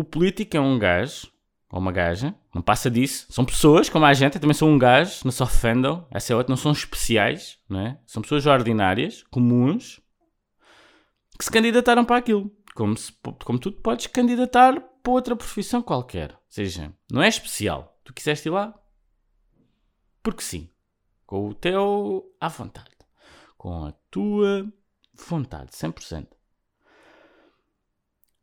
O 0.00 0.04
político 0.04 0.56
é 0.56 0.60
um 0.60 0.78
gajo, 0.78 1.30
ou 1.70 1.78
uma 1.78 1.92
gaja, 1.92 2.34
não 2.54 2.62
passa 2.62 2.90
disso. 2.90 3.26
São 3.28 3.44
pessoas 3.44 3.90
como 3.90 4.06
a 4.06 4.14
gente, 4.14 4.38
também 4.38 4.54
sou 4.54 4.66
um 4.66 4.78
gajo, 4.78 5.20
não 5.24 5.30
se 5.30 5.42
ofendam, 5.42 6.06
essa 6.10 6.32
é 6.32 6.36
outra, 6.36 6.50
não 6.50 6.56
são 6.56 6.72
especiais, 6.72 7.58
não 7.68 7.80
é? 7.80 7.98
São 8.06 8.22
pessoas 8.22 8.46
ordinárias, 8.46 9.24
comuns, 9.30 10.00
que 11.38 11.44
se 11.44 11.50
candidataram 11.50 12.02
para 12.02 12.16
aquilo. 12.16 12.50
Como, 12.74 12.96
se, 12.96 13.12
como 13.44 13.58
tu 13.58 13.70
podes 13.72 14.06
candidatar 14.06 14.80
para 15.02 15.12
outra 15.12 15.36
profissão 15.36 15.82
qualquer. 15.82 16.30
Ou 16.30 16.38
seja, 16.48 16.94
não 17.12 17.22
é 17.22 17.28
especial. 17.28 18.00
Tu 18.02 18.14
quiseste 18.14 18.48
ir 18.48 18.52
lá 18.52 18.74
porque 20.22 20.42
sim. 20.42 20.70
Com 21.26 21.46
o 21.46 21.54
teu 21.54 22.34
à 22.40 22.48
vontade. 22.48 22.88
Com 23.58 23.84
a 23.84 23.92
tua 24.10 24.66
vontade, 25.28 25.72
100%. 25.72 26.26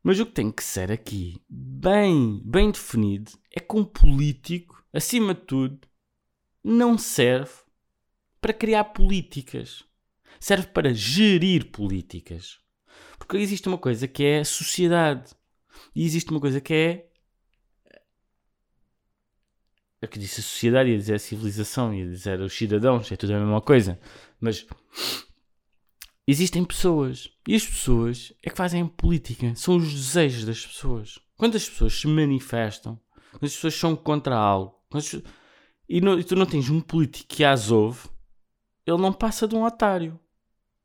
Mas 0.08 0.18
o 0.20 0.24
que 0.24 0.32
tem 0.32 0.50
que 0.50 0.64
ser 0.64 0.90
aqui 0.90 1.36
bem, 1.50 2.40
bem 2.42 2.70
definido 2.70 3.30
é 3.54 3.60
que 3.60 3.76
um 3.76 3.84
político, 3.84 4.82
acima 4.90 5.34
de 5.34 5.42
tudo, 5.42 5.86
não 6.64 6.96
serve 6.96 7.52
para 8.40 8.54
criar 8.54 8.84
políticas. 8.84 9.84
Serve 10.40 10.68
para 10.68 10.94
gerir 10.94 11.70
políticas. 11.70 12.58
Porque 13.18 13.36
existe 13.36 13.68
uma 13.68 13.76
coisa 13.76 14.08
que 14.08 14.24
é 14.24 14.42
sociedade. 14.44 15.30
E 15.94 16.06
existe 16.06 16.30
uma 16.30 16.40
coisa 16.40 16.58
que 16.58 16.72
é. 16.72 17.10
Eu 20.00 20.08
que 20.08 20.18
disse 20.18 20.40
a 20.40 20.42
sociedade, 20.42 20.88
ia 20.88 20.96
dizer 20.96 21.16
a 21.16 21.18
civilização, 21.18 21.92
ia 21.92 22.08
dizer 22.08 22.40
os 22.40 22.54
cidadãos, 22.54 23.12
é 23.12 23.16
tudo 23.16 23.34
a 23.34 23.40
mesma 23.40 23.60
coisa. 23.60 24.00
Mas 24.40 24.66
existem 26.30 26.62
pessoas. 26.62 27.30
E 27.46 27.54
as 27.54 27.64
pessoas 27.66 28.34
é 28.42 28.50
que 28.50 28.56
fazem 28.56 28.86
política. 28.86 29.54
São 29.54 29.76
os 29.76 29.90
desejos 29.90 30.44
das 30.44 30.66
pessoas. 30.66 31.18
Quando 31.38 31.56
as 31.56 31.66
pessoas 31.66 31.98
se 31.98 32.06
manifestam, 32.06 33.00
quando 33.30 33.44
as 33.44 33.54
pessoas 33.54 33.74
são 33.74 33.96
contra 33.96 34.36
algo, 34.36 34.78
e, 35.88 36.02
não, 36.02 36.18
e, 36.18 36.24
tu 36.24 36.36
não 36.36 36.44
tens 36.44 36.68
um 36.68 36.82
político 36.82 37.34
que 37.34 37.44
as 37.44 37.70
ouve, 37.70 38.10
ele 38.86 38.98
não 38.98 39.12
passa 39.12 39.48
de 39.48 39.54
um 39.54 39.64
otário. 39.64 40.20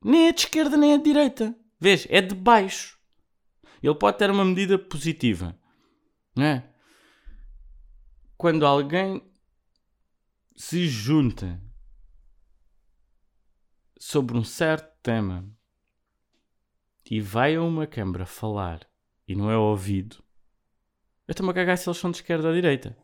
Nem 0.01 0.27
é 0.27 0.31
de 0.31 0.41
esquerda, 0.41 0.77
nem 0.77 0.93
é 0.93 0.97
de 0.97 1.03
direita. 1.03 1.53
Vês? 1.77 2.07
É 2.09 2.21
de 2.21 2.33
baixo. 2.33 2.97
Ele 3.81 3.95
pode 3.95 4.17
ter 4.17 4.31
uma 4.31 4.45
medida 4.45 4.79
positiva. 4.79 5.59
Não 6.33 6.45
é? 6.45 6.69
Quando 8.37 8.65
alguém 8.65 9.21
se 10.55 10.87
junta 10.87 11.61
sobre 13.99 14.37
um 14.37 14.43
certo 14.43 14.92
tema 15.03 15.45
e 17.11 17.19
vai 17.19 17.55
a 17.55 17.61
uma 17.61 17.85
câmara 17.85 18.25
falar 18.25 18.87
e 19.27 19.35
não 19.35 19.51
é 19.51 19.57
ouvido, 19.57 20.23
eu 21.27 21.33
estou-me 21.33 21.51
a 21.51 21.53
cagar 21.53 21.77
se 21.77 21.87
eles 21.87 21.97
são 21.97 22.09
de 22.09 22.17
esquerda 22.17 22.47
ou 22.47 22.53
de 22.53 22.61
direita. 22.61 22.97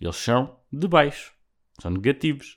Eles 0.00 0.16
são 0.16 0.58
de 0.72 0.86
baixo. 0.86 1.34
São 1.80 1.90
negativos. 1.90 2.56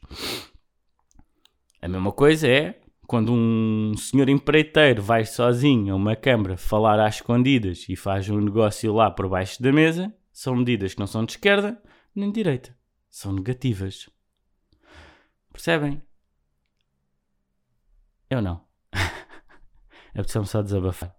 A 1.82 1.88
mesma 1.88 2.12
coisa 2.12 2.48
é 2.48 2.82
quando 3.08 3.34
um 3.34 3.94
senhor 3.98 4.30
empreiteiro 4.30 5.01
vai 5.01 5.25
sozinho 5.25 5.94
a 5.94 5.98
uma 5.98 6.16
câmara 6.16 6.56
falar 6.56 7.00
às 7.00 7.16
escondidas 7.16 7.88
e 7.89 7.96
faz 7.96 8.30
um 8.30 8.39
negócio 8.39 8.94
lá 8.94 9.10
por 9.10 9.28
baixo 9.28 9.62
da 9.62 9.72
mesa, 9.72 10.13
são 10.32 10.56
medidas 10.56 10.94
que 10.94 11.00
não 11.00 11.08
são 11.08 11.25
de 11.25 11.32
esquerda 11.34 11.82
nem 12.16 12.30
de 12.30 12.36
direita. 12.36 12.78
São 13.10 13.34
negativas. 13.34 14.10
Percebem? 15.51 16.01
Eu 18.29 18.41
não. 18.41 18.62
Apeteceu-me 20.13 20.48
só 20.48 20.62
desabafar. 20.62 21.15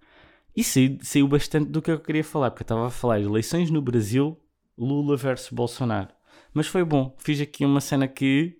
E 0.56 0.62
saiu, 0.62 0.98
saiu 1.02 1.28
bastante 1.28 1.70
do 1.70 1.82
que 1.82 1.90
eu 1.90 2.00
queria 2.00 2.24
falar, 2.24 2.50
porque 2.50 2.62
eu 2.62 2.64
estava 2.64 2.86
a 2.86 2.90
falar 2.90 3.20
eleições 3.20 3.70
no 3.70 3.80
Brasil, 3.80 4.38
Lula 4.76 5.16
versus 5.16 5.50
Bolsonaro. 5.50 6.14
Mas 6.52 6.66
foi 6.66 6.84
bom. 6.84 7.16
Fiz 7.18 7.40
aqui 7.40 7.64
uma 7.64 7.80
cena 7.80 8.08
que, 8.08 8.58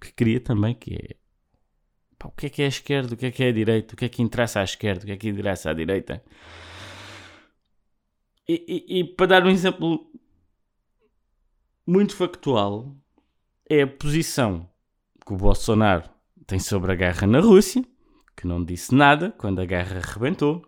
que 0.00 0.12
queria 0.12 0.40
também, 0.40 0.74
que 0.74 0.94
é 0.94 1.16
pá, 2.18 2.28
o 2.28 2.32
que 2.32 2.46
é 2.46 2.48
que 2.50 2.62
é 2.62 2.66
a 2.66 2.68
esquerda, 2.68 3.14
o 3.14 3.16
que 3.16 3.26
é 3.26 3.30
que 3.30 3.44
é 3.44 3.48
a 3.48 3.52
direita, 3.52 3.94
o 3.94 3.96
que 3.96 4.04
é 4.04 4.08
que 4.08 4.22
interessa 4.22 4.60
à 4.60 4.64
esquerda, 4.64 5.04
o 5.04 5.06
que 5.06 5.12
é 5.12 5.16
que 5.16 5.28
interessa 5.28 5.70
à 5.70 5.74
direita. 5.74 6.22
E, 8.48 8.86
e, 8.88 9.00
e 9.00 9.04
para 9.04 9.26
dar 9.26 9.44
um 9.44 9.50
exemplo 9.50 10.10
muito 11.86 12.16
factual, 12.16 12.96
é 13.68 13.82
a 13.82 13.86
posição 13.86 14.68
que 15.24 15.32
o 15.32 15.36
Bolsonaro 15.36 16.08
tem 16.46 16.58
sobre 16.58 16.92
a 16.92 16.94
guerra 16.94 17.26
na 17.26 17.40
Rússia, 17.40 17.84
que 18.36 18.46
não 18.46 18.64
disse 18.64 18.94
nada 18.94 19.32
quando 19.32 19.60
a 19.60 19.64
guerra 19.64 19.98
arrebentou, 19.98 20.62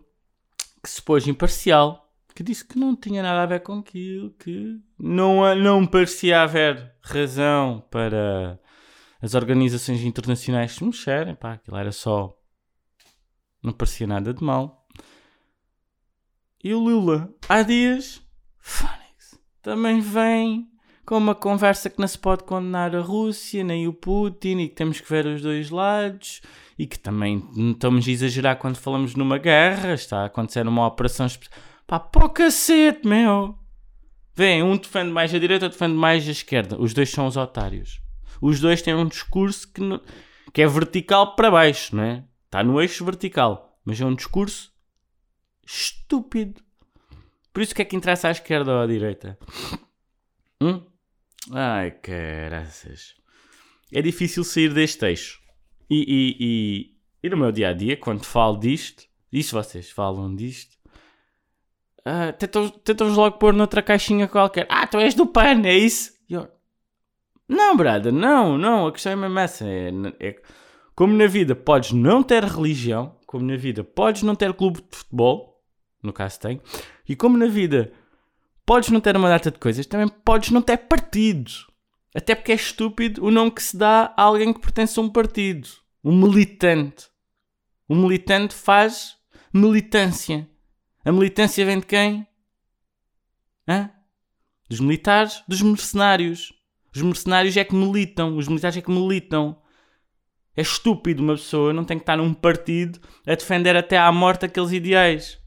que 0.83 0.89
se 0.89 1.01
pôs 1.01 1.27
imparcial, 1.27 2.11
que 2.35 2.43
disse 2.43 2.65
que 2.65 2.77
não 2.77 2.95
tinha 2.95 3.23
nada 3.23 3.43
a 3.43 3.45
ver 3.45 3.61
com 3.61 3.79
aquilo, 3.79 4.31
que 4.31 4.79
não, 4.97 5.55
não 5.55 5.85
parecia 5.85 6.41
haver 6.41 6.95
razão 7.01 7.85
para 7.89 8.59
as 9.21 9.33
organizações 9.33 10.01
internacionais 10.03 10.73
se 10.73 10.83
mexerem, 10.83 11.35
pá, 11.35 11.53
aquilo 11.53 11.77
era 11.77 11.91
só. 11.91 12.37
não 13.61 13.73
parecia 13.73 14.07
nada 14.07 14.33
de 14.33 14.43
mal. 14.43 14.87
E 16.63 16.73
o 16.73 16.79
Lula, 16.79 17.33
há 17.47 17.61
dias, 17.61 18.21
Fónix, 18.57 19.39
também 19.61 20.01
vem 20.01 20.69
com 21.09 21.17
uma 21.17 21.33
conversa 21.33 21.89
que 21.89 21.99
não 21.99 22.07
se 22.07 22.19
pode 22.19 22.43
condenar 22.43 22.95
a 22.95 23.01
Rússia 23.01 23.63
nem 23.63 23.87
o 23.87 23.93
Putin 23.93 24.59
e 24.59 24.69
que 24.69 24.75
temos 24.75 25.01
que 25.01 25.09
ver 25.09 25.25
os 25.25 25.41
dois 25.41 25.71
lados 25.71 26.39
e 26.77 26.85
que 26.85 26.99
também 26.99 27.43
estamos 27.71 28.07
a 28.07 28.11
exagerar 28.11 28.57
quando 28.59 28.77
falamos 28.77 29.15
numa 29.15 29.39
guerra, 29.39 29.95
está 29.95 30.19
a 30.19 30.25
acontecer 30.25 30.67
uma 30.67 30.85
operação 30.85 31.25
especial. 31.25 31.57
Pá, 31.87 31.99
pô 31.99 32.29
cacete, 32.29 33.07
meu! 33.07 33.57
Vem, 34.35 34.61
um 34.61 34.77
defende 34.77 35.09
mais 35.09 35.33
a 35.33 35.39
direita, 35.39 35.65
outro 35.65 35.79
defende 35.79 35.97
mais 35.97 36.27
a 36.27 36.31
esquerda. 36.31 36.79
Os 36.79 36.93
dois 36.93 37.09
são 37.09 37.25
os 37.25 37.35
otários. 37.35 37.99
Os 38.39 38.59
dois 38.59 38.79
têm 38.83 38.93
um 38.93 39.07
discurso 39.07 39.67
que, 39.73 39.81
não, 39.81 39.99
que 40.53 40.61
é 40.61 40.67
vertical 40.67 41.35
para 41.35 41.49
baixo, 41.49 41.95
não 41.95 42.03
é? 42.03 42.23
Está 42.45 42.63
no 42.63 42.79
eixo 42.79 43.03
vertical, 43.03 43.75
mas 43.83 43.99
é 43.99 44.05
um 44.05 44.13
discurso 44.13 44.71
estúpido. 45.65 46.61
Por 47.51 47.63
isso 47.63 47.73
que 47.73 47.81
é 47.81 47.85
que 47.85 47.95
interessa 47.95 48.27
à 48.27 48.31
esquerda 48.31 48.73
ou 48.73 48.81
à 48.83 48.85
direita? 48.85 49.39
Hum? 50.61 50.83
Ai, 51.51 51.91
caraças. 51.91 53.15
É 53.91 54.01
difícil 54.01 54.43
sair 54.43 54.73
deste 54.73 55.05
eixo. 55.05 55.39
E, 55.89 55.97
e, 55.97 56.37
e, 56.39 56.95
e 57.23 57.29
no 57.29 57.37
meu 57.37 57.51
dia 57.51 57.69
a 57.69 57.73
dia, 57.73 57.97
quando 57.97 58.23
falo 58.23 58.57
disto, 58.57 59.03
e 59.31 59.41
se 59.41 59.51
vocês 59.51 59.89
falam 59.89 60.35
disto, 60.35 60.77
uh, 62.01 62.31
tentam-vos 62.83 63.17
logo 63.17 63.37
pôr 63.37 63.53
noutra 63.53 63.81
caixinha 63.81 64.27
qualquer. 64.27 64.67
Ah, 64.69 64.85
tu 64.85 64.97
és 64.97 65.15
do 65.15 65.25
PAN, 65.25 65.63
é 65.65 65.75
isso? 65.75 66.13
Eu, 66.29 66.47
não, 67.47 67.75
brada, 67.75 68.11
não, 68.11 68.57
não. 68.57 68.85
A 68.85 68.91
questão 68.91 69.11
é 69.11 69.15
mesmo 69.15 69.39
essa. 69.39 69.65
É, 69.67 69.91
é, 70.19 70.41
como 70.93 71.13
na 71.15 71.25
vida 71.25 71.55
podes 71.55 71.91
não 71.93 72.21
ter 72.21 72.43
religião, 72.43 73.17
como 73.25 73.43
na 73.43 73.57
vida 73.57 73.83
podes 73.83 74.21
não 74.21 74.35
ter 74.35 74.53
clube 74.53 74.81
de 74.81 74.97
futebol, 74.97 75.63
no 76.03 76.13
caso 76.13 76.39
tem, 76.39 76.61
e 77.07 77.15
como 77.15 77.37
na 77.37 77.47
vida 77.47 77.91
podes 78.69 78.91
não 78.91 79.01
ter 79.01 79.17
uma 79.17 79.29
data 79.29 79.49
de 79.49 79.57
coisas, 79.57 79.87
também 79.87 80.07
podes 80.07 80.51
não 80.51 80.61
ter 80.61 80.77
partido. 80.77 81.49
Até 82.13 82.35
porque 82.35 82.51
é 82.51 82.55
estúpido 82.55 83.25
o 83.25 83.31
nome 83.31 83.49
que 83.49 83.63
se 83.63 83.75
dá 83.75 84.13
a 84.15 84.21
alguém 84.21 84.53
que 84.53 84.59
pertence 84.59 84.99
a 84.99 85.01
um 85.01 85.09
partido. 85.09 85.67
Um 86.03 86.15
militante. 86.15 87.07
Um 87.89 87.95
militante 87.95 88.53
faz 88.53 89.17
militância. 89.51 90.47
A 91.03 91.11
militância 91.11 91.65
vem 91.65 91.79
de 91.79 91.87
quem? 91.87 92.27
Hã? 93.67 93.89
Dos 94.69 94.79
militares, 94.79 95.43
dos 95.47 95.63
mercenários. 95.63 96.53
Os 96.95 97.01
mercenários 97.01 97.57
é 97.57 97.63
que 97.63 97.73
militam, 97.73 98.37
os 98.37 98.47
militares 98.47 98.77
é 98.77 98.81
que 98.81 98.91
militam. 98.91 99.59
É 100.55 100.61
estúpido 100.61 101.23
uma 101.23 101.33
pessoa 101.33 101.73
não 101.73 101.83
tem 101.83 101.97
que 101.97 102.03
estar 102.03 102.17
num 102.17 102.35
partido 102.35 102.99
a 103.25 103.33
defender 103.33 103.75
até 103.75 103.97
à 103.97 104.11
morte 104.11 104.45
aqueles 104.45 104.71
ideais. 104.71 105.39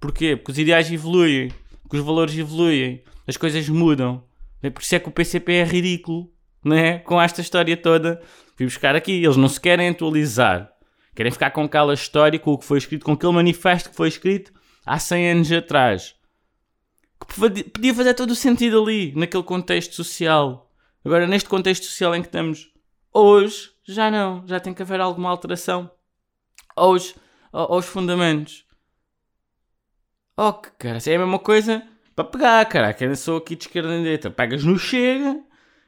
Porquê? 0.00 0.34
Porque 0.34 0.50
os 0.50 0.58
ideais 0.58 0.90
evoluem, 0.90 1.52
porque 1.84 1.98
os 1.98 2.04
valores 2.04 2.36
evoluem, 2.36 3.04
as 3.28 3.36
coisas 3.36 3.68
mudam. 3.68 4.24
É 4.62 4.70
por 4.70 4.82
isso 4.82 4.94
é 4.94 4.98
que 4.98 5.08
o 5.08 5.12
PCP 5.12 5.52
é 5.52 5.64
ridículo, 5.64 6.32
não 6.64 6.74
é? 6.74 6.98
Com 6.98 7.20
esta 7.20 7.40
história 7.40 7.76
toda. 7.76 8.20
Fui 8.56 8.66
buscar 8.66 8.96
aqui, 8.96 9.22
eles 9.22 9.36
não 9.36 9.48
se 9.48 9.60
querem 9.60 9.90
atualizar. 9.90 10.72
Querem 11.14 11.30
ficar 11.30 11.50
com 11.50 11.62
aquela 11.62 11.94
história, 11.94 12.38
com 12.38 12.52
o 12.52 12.58
que 12.58 12.64
foi 12.64 12.78
escrito, 12.78 13.04
com 13.04 13.12
aquele 13.12 13.32
manifesto 13.32 13.90
que 13.90 13.96
foi 13.96 14.08
escrito 14.08 14.52
há 14.84 14.98
100 14.98 15.30
anos 15.30 15.52
atrás. 15.52 16.14
Que 17.20 17.62
podia 17.70 17.94
fazer 17.94 18.14
todo 18.14 18.30
o 18.30 18.34
sentido 18.34 18.82
ali, 18.82 19.12
naquele 19.14 19.42
contexto 19.42 19.94
social. 19.94 20.70
Agora, 21.04 21.26
neste 21.26 21.48
contexto 21.48 21.84
social 21.84 22.14
em 22.14 22.22
que 22.22 22.28
estamos 22.28 22.72
hoje, 23.12 23.70
já 23.86 24.10
não. 24.10 24.42
Já 24.46 24.58
tem 24.58 24.72
que 24.74 24.82
haver 24.82 25.00
alguma 25.00 25.30
alteração 25.30 25.90
aos, 26.74 27.14
aos 27.52 27.86
fundamentos. 27.86 28.64
Oh, 30.36 30.52
que 30.52 30.70
cara, 30.72 30.98
é 30.98 31.14
a 31.14 31.18
mesma 31.18 31.38
coisa 31.38 31.86
para 32.14 32.24
pegar, 32.24 32.64
cara. 32.66 32.92
Que 32.92 33.14
sou 33.14 33.36
aqui 33.36 33.54
de 33.54 33.64
esquerda 33.64 33.94
e 33.94 33.98
direita. 33.98 34.30
Pegas 34.30 34.64
no 34.64 34.78
Chega 34.78 35.40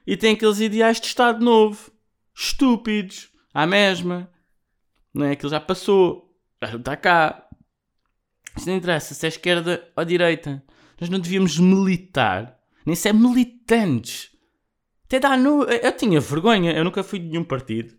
e 0.07 0.17
tem 0.17 0.35
aqueles 0.35 0.61
ideais 0.61 1.01
de 1.01 1.07
Estado 1.07 1.45
Novo. 1.45 1.91
Estúpidos. 2.35 3.31
À 3.53 3.67
mesma. 3.67 4.31
Não 5.13 5.27
é? 5.27 5.33
Aquilo 5.33 5.51
já 5.51 5.61
passou. 5.61 6.33
Já 6.63 6.77
está 6.77 6.97
cá. 6.97 7.49
Isso 8.57 8.69
não 8.69 8.77
interessa 8.77 9.15
se 9.15 9.27
é 9.27 9.29
esquerda 9.29 9.91
ou 9.97 10.05
direita. 10.05 10.63
Nós 11.01 11.11
não 11.11 11.19
devíamos 11.19 11.59
militar. 11.59 12.59
Nem 12.85 12.95
ser 12.95 13.13
militantes. 13.13 14.31
Até 15.07 15.19
dá 15.19 15.37
no... 15.37 15.65
Eu 15.65 15.97
tinha 15.97 16.21
vergonha. 16.21 16.73
Eu 16.73 16.85
nunca 16.85 17.03
fui 17.03 17.19
de 17.19 17.29
nenhum 17.29 17.45
partido. 17.45 17.95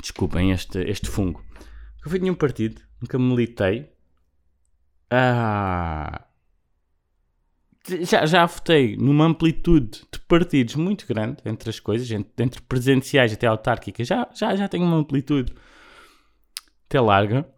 Desculpem 0.00 0.50
este, 0.52 0.78
este 0.80 1.08
fungo. 1.08 1.40
Nunca 1.96 2.10
fui 2.10 2.18
de 2.18 2.22
nenhum 2.22 2.34
partido. 2.34 2.80
Nunca 3.00 3.18
militei. 3.18 3.97
Ah... 5.10 6.24
Já, 8.02 8.26
já 8.26 8.44
votei 8.44 8.96
numa 8.96 9.24
amplitude 9.24 10.02
de 10.12 10.20
partidos 10.28 10.74
muito 10.74 11.06
grande 11.06 11.38
entre 11.46 11.70
as 11.70 11.80
coisas, 11.80 12.10
entre, 12.10 12.44
entre 12.44 12.60
presenciais 12.60 13.32
até 13.32 13.46
autárquicas, 13.46 14.06
já, 14.06 14.28
já, 14.34 14.54
já 14.54 14.68
tenho 14.68 14.84
uma 14.84 14.96
amplitude 14.98 15.54
até 16.84 17.00
larga. 17.00 17.48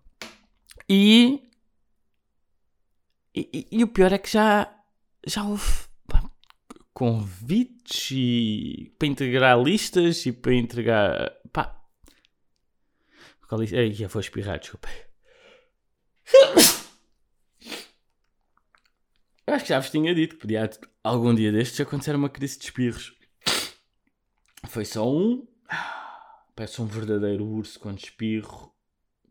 E, 0.89 1.49
e, 3.35 3.69
e, 3.71 3.85
o 3.85 3.89
pior 3.89 4.13
é 4.13 4.19
que 4.19 4.31
já, 4.31 4.73
já 5.27 5.45
houve 5.45 5.89
pá, 6.07 6.29
convites 6.93 8.11
e, 8.13 8.93
para 8.99 9.09
integrar 9.09 9.61
listas 9.61 10.27
e 10.27 10.33
para 10.33 10.55
entregar. 10.55 11.33
Pá. 11.53 11.77
Ei, 13.73 13.93
já 13.93 14.07
vou 14.07 14.21
espirrar, 14.21 14.61
desculpa. 14.61 14.89
Eu 19.47 19.55
acho 19.55 19.60
que 19.60 19.60
já 19.71 19.79
vos 19.79 19.91
tinha 19.91 20.15
dito 20.15 20.35
que 20.35 20.41
podia 20.41 20.69
algum 21.03 21.35
dia 21.35 21.53
destes 21.53 21.81
acontecer 21.81 22.15
uma 22.15 22.29
crise 22.29 22.59
de 22.59 22.65
espirros. 22.65 23.15
Foi 24.67 24.85
só 24.85 25.09
um. 25.09 25.47
Parece 26.55 26.83
um 26.83 26.87
verdadeiro 26.87 27.47
urso 27.47 27.79
quando 27.79 27.99
espirro. 27.99 28.75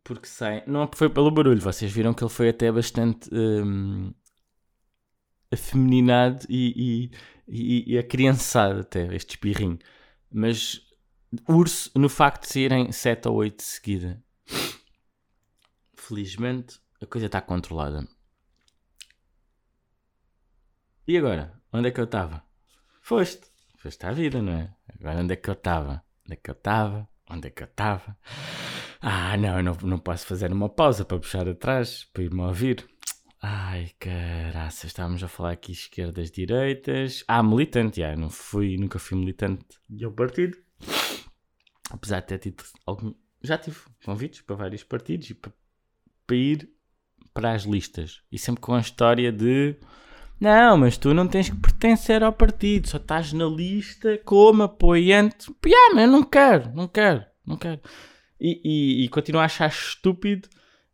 Porque 0.04 0.28
sai. 0.28 0.64
Não 0.66 0.90
foi 0.94 1.10
pelo 1.10 1.30
barulho, 1.30 1.62
vocês 1.62 1.92
viram 1.92 2.14
que 2.14 2.24
ele 2.24 2.32
foi 2.32 2.50
até 2.50 2.72
bastante. 2.72 3.30
Hum, 3.34 4.14
afeminado 5.52 6.46
e, 6.48 7.12
e, 7.48 7.84
e, 7.88 7.94
e 7.94 7.98
acriançado 7.98 8.82
até, 8.82 9.14
este 9.16 9.32
espirrinho. 9.32 9.80
Mas 10.32 10.82
urso 11.48 11.92
no 11.96 12.08
facto 12.08 12.44
de 12.44 12.54
saírem 12.54 12.92
7 12.92 13.28
ou 13.28 13.36
8 13.36 13.58
de 13.58 13.64
seguida. 13.64 14.24
Felizmente 15.96 16.80
a 17.02 17.06
coisa 17.06 17.26
está 17.26 17.42
controlada. 17.42 18.08
E 21.10 21.18
agora? 21.18 21.60
Onde 21.74 21.88
é 21.88 21.92
que 21.92 22.00
eu 22.00 22.04
estava? 22.04 22.44
Foste. 23.02 23.42
Foste 23.80 24.06
à 24.06 24.12
vida, 24.12 24.44
não 24.44 24.54
é? 24.54 24.76
Agora 24.94 25.22
onde 25.22 25.34
é 25.34 25.36
que 25.36 25.50
eu 25.50 25.56
estava? 25.56 26.04
Onde 26.24 26.34
é 26.34 26.36
que 26.36 26.52
eu 26.52 26.54
estava? 26.54 27.10
Onde 27.28 27.48
é 27.48 27.50
que 27.50 27.64
eu 27.64 27.66
estava? 27.66 28.16
Ah, 29.02 29.36
não, 29.36 29.58
eu 29.58 29.64
não, 29.64 29.74
não 29.82 29.98
posso 29.98 30.28
fazer 30.28 30.54
uma 30.54 30.70
pausa 30.70 31.04
para 31.04 31.18
puxar 31.18 31.50
atrás, 31.50 32.08
para 32.14 32.22
ir-me 32.22 32.42
ouvir. 32.42 32.88
Ai, 33.42 33.90
caraças, 33.98 34.84
estávamos 34.84 35.24
a 35.24 35.28
falar 35.28 35.54
aqui 35.54 35.72
esquerdas, 35.72 36.30
direitas. 36.30 37.24
Ah, 37.28 37.42
militante, 37.42 38.02
já, 38.02 38.16
não 38.16 38.30
fui, 38.30 38.78
nunca 38.78 39.00
fui 39.00 39.18
militante 39.18 39.66
de 39.90 40.06
um 40.06 40.14
partido. 40.14 40.60
Apesar 41.90 42.20
de 42.20 42.28
ter 42.28 42.38
tido 42.38 42.64
algum. 42.86 43.16
Já 43.42 43.58
tive 43.58 43.80
convites 44.06 44.42
para 44.42 44.58
vários 44.58 44.84
partidos 44.84 45.28
e 45.32 45.34
para, 45.34 45.52
para 46.28 46.36
ir 46.36 46.70
para 47.34 47.54
as 47.54 47.64
listas. 47.64 48.22
E 48.32 48.38
sempre 48.38 48.62
com 48.62 48.76
a 48.76 48.80
história 48.80 49.32
de 49.32 49.76
não, 50.40 50.78
mas 50.78 50.98
tu 50.98 51.14
não 51.14 51.28
tens 51.28 51.50
que 51.50 51.58
pertencer 51.58 52.24
ao 52.24 52.32
partido, 52.32 52.88
só 52.88 52.98
estás 52.98 53.34
na 53.34 53.46
lista 53.46 54.18
como 54.24 54.64
apoiante. 54.64 55.54
Yeah, 55.66 55.96
mas 55.96 56.06
eu 56.06 56.12
não 56.12 56.24
quero, 56.24 56.72
não 56.74 56.88
quero, 56.88 57.26
não 57.46 57.58
quero. 57.58 57.82
E, 58.40 58.62
e, 58.64 59.04
e 59.04 59.10
continuo 59.10 59.42
a 59.42 59.46
achar 59.46 59.68
estúpido 59.68 60.48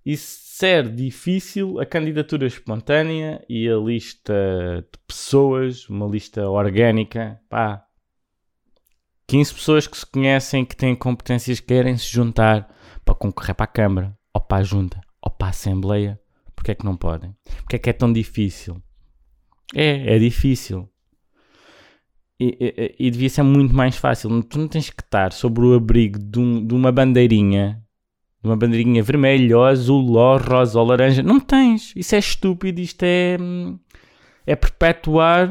e 0.03 0.17
ser 0.17 0.89
difícil 0.89 1.79
a 1.79 1.86
candidatura 1.86 2.47
espontânea 2.47 3.43
e 3.47 3.69
a 3.69 3.75
lista 3.75 4.34
de 4.91 4.99
pessoas, 5.08 5.88
uma 5.89 6.08
lista 6.08 6.47
orgânica, 6.49 7.39
pá. 7.49 7.84
15 9.27 9.53
pessoas 9.53 9.88
que 9.88 9.97
se 9.97 10.05
conhecem, 10.05 10.63
que 10.63 10.75
têm 10.75 10.95
competências, 10.95 11.60
querem 11.60 11.97
se 11.97 12.08
juntar 12.08 12.73
para 13.03 13.15
concorrer 13.15 13.55
para 13.55 13.63
a 13.63 13.67
Câmara, 13.67 14.17
ou 14.34 14.39
para 14.41 14.58
a 14.58 14.63
Junta, 14.63 15.01
ou 15.21 15.31
para 15.31 15.47
a 15.47 15.49
Assembleia. 15.49 16.19
Porquê 16.55 16.71
é 16.71 16.75
que 16.75 16.86
não 16.86 16.95
podem? 16.95 17.36
Porquê 17.58 17.75
é 17.75 17.79
que 17.79 17.89
é 17.89 17.93
tão 17.93 18.13
difícil? 18.13 18.81
É, 19.73 20.15
é 20.15 20.19
difícil. 20.19 20.89
E, 22.39 22.58
e, 22.60 23.08
e, 23.08 23.12
devia 23.12 23.30
ser 23.30 23.43
muito 23.43 23.73
mais 23.73 23.95
fácil. 23.95 24.43
Tu 24.43 24.60
não 24.60 24.67
tens 24.67 24.89
que 24.89 25.01
estar 25.01 25.32
sobre 25.32 25.65
o 25.65 25.73
abrigo 25.73 26.19
de, 26.19 26.39
um, 26.39 26.65
de 26.65 26.73
uma 26.73 26.91
bandeirinha, 26.91 27.82
de 28.43 28.49
uma 28.49 28.58
bandeirinha 28.58 29.01
vermelha, 29.01 29.58
ou 29.58 29.65
azul, 29.65 30.17
ou 30.17 30.38
rosa, 30.38 30.80
ou 30.80 30.86
laranja. 30.86 31.23
Não 31.23 31.39
tens. 31.39 31.93
Isso 31.95 32.13
é 32.13 32.19
estúpido. 32.19 32.82
Isto 32.82 33.04
é, 33.04 33.38
é 34.45 34.56
perpetuar. 34.56 35.49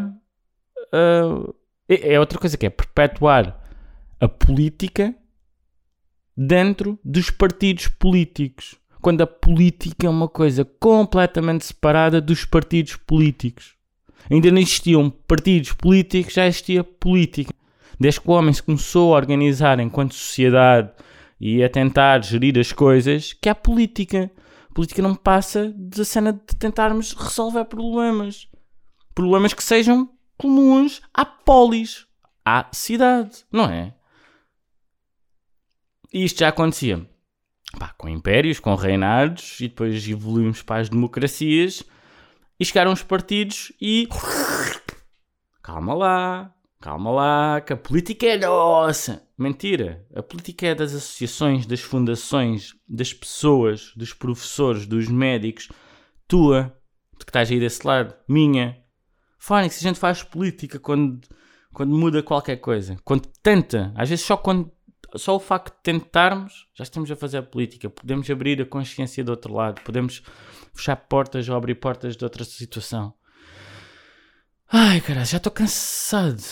Uh, 0.92 1.55
é, 1.88 2.14
é 2.14 2.20
outra 2.20 2.38
coisa 2.38 2.57
que 2.57 2.66
é 2.66 2.70
perpetuar 2.70 3.61
a 4.20 4.29
política 4.29 5.14
dentro 6.37 6.98
dos 7.05 7.31
partidos 7.31 7.88
políticos. 7.88 8.77
Quando 9.00 9.22
a 9.22 9.27
política 9.27 10.07
é 10.07 10.11
uma 10.11 10.29
coisa 10.29 10.64
completamente 10.64 11.64
separada 11.64 12.20
dos 12.20 12.44
partidos 12.44 12.96
políticos. 12.96 13.74
Ainda 14.30 14.50
não 14.50 14.58
existiam 14.58 15.10
partidos 15.10 15.72
políticos, 15.72 16.34
já 16.34 16.46
existia 16.46 16.82
política. 16.82 17.52
Desde 17.98 18.20
que 18.20 18.28
o 18.28 18.32
homem 18.32 18.52
se 18.52 18.62
começou 18.62 19.14
a 19.14 19.16
organizar 19.16 19.78
enquanto 19.80 20.14
sociedade 20.14 20.90
e 21.40 21.62
a 21.62 21.68
tentar 21.68 22.24
gerir 22.24 22.58
as 22.58 22.72
coisas, 22.72 23.32
que 23.32 23.48
há 23.48 23.54
política. 23.54 24.30
A 24.70 24.74
política 24.74 25.02
não 25.02 25.14
passa 25.14 25.72
da 25.76 26.04
cena 26.04 26.32
de 26.32 26.56
tentarmos 26.56 27.12
resolver 27.12 27.64
problemas. 27.66 28.48
Problemas 29.14 29.54
que 29.54 29.62
sejam 29.62 30.10
comuns 30.37 31.00
à 31.12 31.24
polis, 31.24 32.06
à 32.44 32.66
cidade, 32.72 33.44
não 33.52 33.66
é? 33.66 33.94
E 36.12 36.24
isto 36.24 36.40
já 36.40 36.48
acontecia 36.48 37.06
pá, 37.78 37.94
com 37.96 38.08
impérios, 38.08 38.60
com 38.60 38.74
reinados, 38.74 39.60
e 39.60 39.68
depois 39.68 40.08
evoluímos 40.08 40.62
para 40.62 40.80
as 40.80 40.88
democracias 40.88 41.84
e 42.59 42.64
chegaram 42.64 42.93
os 42.93 43.03
partidos 43.03 43.73
e. 43.81 44.09
Calma 45.62 45.95
lá, 45.95 46.55
calma 46.81 47.11
lá, 47.11 47.61
que 47.61 47.73
a 47.73 47.77
política 47.77 48.27
é 48.27 48.38
nossa. 48.38 49.27
Mentira. 49.37 50.07
A 50.14 50.23
política 50.23 50.67
é 50.67 50.75
das 50.75 50.95
associações, 50.95 51.67
das 51.67 51.81
fundações, 51.81 52.75
das 52.88 53.12
pessoas, 53.12 53.93
dos 53.97 54.12
professores, 54.12 54.87
dos 54.87 55.09
médicos. 55.09 55.69
Tua, 56.29 56.77
que 57.19 57.25
estás 57.25 57.51
aí 57.51 57.59
desse 57.59 57.87
lado. 57.87 58.14
Minha. 58.29 58.79
Fónix, 59.38 59.79
a 59.79 59.81
gente 59.81 59.99
faz 59.99 60.23
política 60.23 60.79
quando, 60.79 61.21
quando 61.73 61.97
muda 61.97 62.23
qualquer 62.23 62.57
coisa. 62.57 62.97
Quando 63.05 63.27
tenta. 63.43 63.93
Às 63.97 64.11
vezes 64.11 64.25
só 64.25 64.37
quando 64.37 64.71
só 65.16 65.37
o 65.37 65.40
facto 65.40 65.74
de 65.77 65.83
tentarmos, 65.83 66.68
já 66.74 66.83
estamos 66.83 67.11
a 67.11 67.16
fazer 67.16 67.38
a 67.38 67.42
política. 67.42 67.90
Podemos 67.90 68.29
abrir 68.31 68.61
a 68.61 68.66
consciência 68.66 69.24
do 69.24 69.31
outro 69.31 69.53
lado, 69.53 69.81
podemos 69.83 70.22
fechar 70.74 70.96
portas 70.96 71.48
ou 71.48 71.57
abrir 71.57 71.77
portas 71.77 72.16
de 72.16 72.24
outra 72.24 72.44
situação. 72.44 73.14
Ai, 74.70 75.00
cara, 75.00 75.24
já 75.24 75.37
estou 75.37 75.53
cansado. 75.53 76.42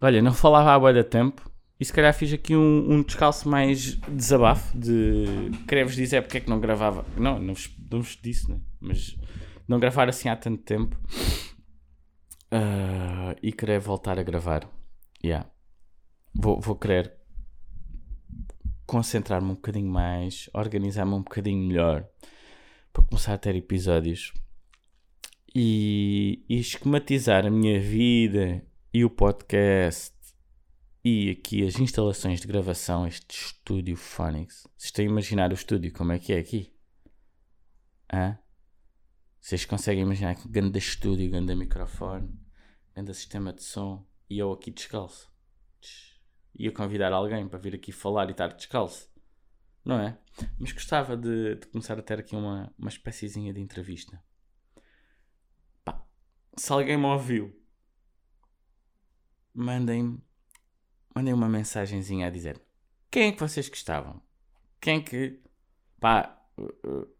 Olha, 0.00 0.22
não 0.22 0.32
falava 0.32 0.72
há 0.72 0.78
boa 0.78 1.02
tempo 1.02 1.50
e 1.80 1.84
se 1.84 1.92
calhar 1.92 2.12
fiz 2.14 2.32
aqui 2.32 2.54
um, 2.54 2.92
um 2.92 3.02
descalço 3.02 3.48
mais 3.48 3.96
desabafo 4.08 4.76
de 4.78 5.50
querer-vos 5.66 5.94
dizer 5.94 6.22
porque 6.22 6.38
é 6.38 6.40
que 6.40 6.50
não 6.50 6.60
gravava. 6.60 7.04
Não, 7.16 7.38
não 7.38 7.54
vos, 7.54 7.70
não 7.90 8.02
vos 8.02 8.18
disse, 8.22 8.50
né? 8.50 8.60
mas 8.80 9.16
não 9.66 9.78
gravar 9.78 10.08
assim 10.08 10.28
há 10.28 10.36
tanto 10.36 10.62
tempo 10.62 10.96
ah, 12.50 13.34
e 13.42 13.52
querer 13.52 13.80
voltar 13.80 14.18
a 14.18 14.22
gravar. 14.22 14.68
Yeah. 15.24 15.50
Vou, 16.38 16.60
vou 16.60 16.76
querer 16.76 17.14
concentrar-me 18.86 19.50
um 19.50 19.54
bocadinho 19.54 19.90
mais, 19.90 20.50
organizar-me 20.52 21.14
um 21.14 21.22
bocadinho 21.22 21.66
melhor 21.66 22.06
para 22.92 23.02
começar 23.02 23.34
a 23.34 23.38
ter 23.38 23.56
episódios 23.56 24.32
e, 25.54 26.44
e 26.48 26.58
esquematizar 26.58 27.46
a 27.46 27.50
minha 27.50 27.80
vida 27.80 28.62
e 28.92 29.04
o 29.04 29.10
podcast 29.10 30.14
e 31.02 31.30
aqui 31.30 31.66
as 31.66 31.78
instalações 31.78 32.40
de 32.40 32.46
gravação, 32.46 33.06
este 33.06 33.30
estúdio 33.30 33.96
Phonics. 33.96 34.66
Vocês 34.76 34.84
estão 34.84 35.04
a 35.04 35.08
imaginar 35.08 35.50
o 35.50 35.54
estúdio 35.54 35.92
como 35.92 36.12
é 36.12 36.18
que 36.18 36.34
é 36.34 36.38
aqui? 36.38 36.70
Hã? 38.12 38.38
Vocês 39.40 39.64
conseguem 39.64 40.02
imaginar 40.02 40.34
que 40.34 40.48
grande 40.48 40.78
estúdio, 40.78 41.30
grande 41.30 41.54
microfone, 41.54 42.28
grande 42.92 43.14
sistema 43.14 43.52
de 43.52 43.62
som 43.62 44.06
e 44.28 44.38
eu 44.38 44.52
aqui 44.52 44.70
descalço? 44.70 45.30
Ia 46.58 46.72
convidar 46.72 47.12
alguém 47.12 47.48
para 47.48 47.58
vir 47.58 47.74
aqui 47.74 47.92
falar 47.92 48.28
e 48.28 48.32
estar 48.32 48.48
descalço, 48.48 49.10
não 49.84 50.00
é? 50.00 50.18
Mas 50.58 50.72
gostava 50.72 51.16
de, 51.16 51.56
de 51.56 51.66
começar 51.68 51.98
a 51.98 52.02
ter 52.02 52.18
aqui 52.18 52.34
uma, 52.34 52.72
uma 52.78 52.88
espéciezinha 52.88 53.52
de 53.52 53.60
entrevista. 53.60 54.22
Pá, 55.84 56.02
se 56.56 56.72
alguém 56.72 56.96
me 56.96 57.06
ouviu, 57.06 57.54
mandem 59.54 60.22
mandem 61.14 61.32
uma 61.32 61.48
mensagenzinha 61.48 62.26
a 62.26 62.30
dizer 62.30 62.60
quem 63.16 63.28
é 63.28 63.32
que 63.32 63.40
vocês 63.40 63.66
gostavam? 63.66 64.20
Quem 64.78 64.98
é 64.98 65.00
que. 65.00 65.40
Pá, 65.98 66.38
uh, 66.58 66.88
uh, 66.88 67.16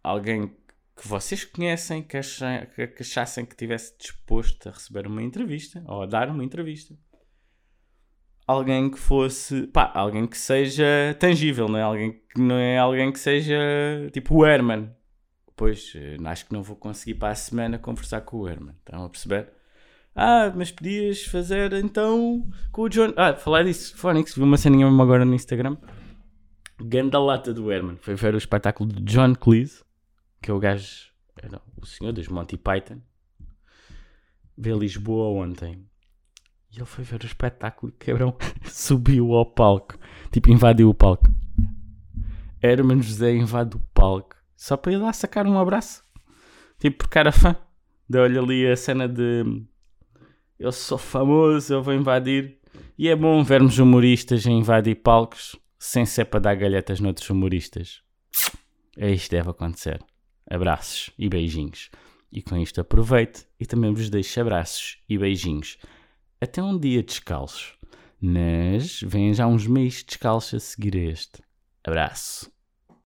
alguém 0.00 0.46
que 0.94 1.08
vocês 1.08 1.44
conhecem 1.44 2.04
que, 2.04 2.20
que 2.20 3.02
achassem 3.02 3.44
que 3.44 3.54
estivesse 3.54 3.98
disposto 3.98 4.68
a 4.68 4.70
receber 4.72 5.08
uma 5.08 5.20
entrevista 5.20 5.82
ou 5.88 6.02
a 6.02 6.06
dar 6.06 6.28
uma 6.30 6.44
entrevista. 6.44 6.96
Alguém 8.46 8.90
que 8.90 8.98
fosse. 8.98 9.66
Pá, 9.68 9.90
alguém 9.94 10.26
que 10.26 10.36
seja 10.36 11.16
tangível, 11.18 11.68
não 11.68 11.78
é? 11.78 11.82
Alguém 11.82 12.12
que 12.12 12.40
não 12.40 12.56
é 12.56 12.78
alguém 12.78 13.12
que 13.12 13.18
seja 13.18 13.56
tipo 14.12 14.34
o 14.34 14.46
Herman. 14.46 14.90
Pois, 15.56 15.92
eh, 15.94 16.16
acho 16.24 16.46
que 16.46 16.52
não 16.52 16.62
vou 16.62 16.76
conseguir 16.76 17.14
para 17.14 17.30
a 17.30 17.34
semana 17.34 17.78
conversar 17.78 18.22
com 18.22 18.38
o 18.38 18.48
Herman. 18.48 18.74
Estão 18.80 19.04
a 19.04 19.08
perceber? 19.08 19.48
Ah, 20.14 20.52
mas 20.54 20.70
podias 20.70 21.24
fazer 21.24 21.72
então 21.72 22.46
com 22.70 22.82
o 22.82 22.88
John. 22.88 23.14
Ah, 23.16 23.34
falar 23.34 23.62
disso, 23.62 23.96
Phonics, 23.96 24.34
vi 24.34 24.42
uma 24.42 24.56
ceninha 24.56 24.86
mesmo 24.86 25.02
agora 25.02 25.24
no 25.24 25.34
Instagram. 25.34 25.76
Ganda 26.80 27.18
lata 27.18 27.54
do 27.54 27.70
Herman. 27.70 27.96
Foi 27.96 28.14
ver 28.14 28.34
o 28.34 28.38
espetáculo 28.38 28.92
de 28.92 29.02
John 29.02 29.34
Cleese, 29.34 29.82
que 30.42 30.50
é 30.50 30.54
o 30.54 30.58
gajo, 30.58 31.12
o 31.80 31.86
senhor 31.86 32.12
dos 32.12 32.28
Monty 32.28 32.56
Python. 32.56 33.00
A 34.58 34.68
Lisboa 34.68 35.44
ontem. 35.44 35.86
E 36.72 36.78
ele 36.78 36.86
foi 36.86 37.04
ver 37.04 37.22
o 37.22 37.26
espetáculo 37.26 37.92
quebrão 37.98 38.34
subiu 38.64 39.34
ao 39.34 39.44
palco. 39.44 39.98
Tipo, 40.30 40.50
invadiu 40.50 40.88
o 40.88 40.94
palco. 40.94 41.28
Herman 42.62 43.02
José 43.02 43.34
invade 43.34 43.76
o 43.76 43.80
palco. 43.92 44.36
Só 44.56 44.76
para 44.76 44.92
ir 44.92 44.96
lá 44.96 45.12
sacar 45.12 45.46
um 45.46 45.58
abraço. 45.58 46.02
Tipo, 46.78 46.98
porque 46.98 47.18
era 47.18 47.30
fã. 47.30 47.56
Deu-lhe 48.08 48.38
ali 48.38 48.66
a 48.66 48.76
cena 48.76 49.08
de 49.08 49.64
eu 50.58 50.70
sou 50.70 50.96
famoso, 50.96 51.74
eu 51.74 51.82
vou 51.82 51.92
invadir. 51.92 52.58
E 52.96 53.08
é 53.08 53.16
bom 53.16 53.42
vermos 53.42 53.78
humoristas 53.78 54.46
a 54.46 54.50
invadir 54.50 54.94
palcos 54.94 55.56
sem 55.78 56.06
ser 56.06 56.26
para 56.26 56.38
dar 56.38 56.54
galhetas 56.54 57.00
noutros 57.00 57.28
humoristas. 57.28 58.00
É 58.96 59.10
isto 59.10 59.30
que 59.30 59.36
deve 59.36 59.50
acontecer. 59.50 60.00
Abraços 60.48 61.10
e 61.18 61.28
beijinhos. 61.28 61.90
E 62.30 62.40
com 62.40 62.56
isto 62.56 62.80
aproveito 62.80 63.44
e 63.58 63.66
também 63.66 63.92
vos 63.92 64.08
deixo 64.08 64.40
abraços 64.40 64.98
e 65.08 65.18
beijinhos. 65.18 65.78
Até 66.42 66.60
um 66.60 66.76
dia 66.76 67.04
descalços. 67.04 67.74
Mas 68.20 69.00
vêm 69.00 69.32
já 69.32 69.46
uns 69.46 69.64
meses 69.64 70.02
descalços 70.02 70.54
a 70.54 70.58
seguir 70.58 70.96
este. 70.96 71.40
Abraço. 71.84 72.50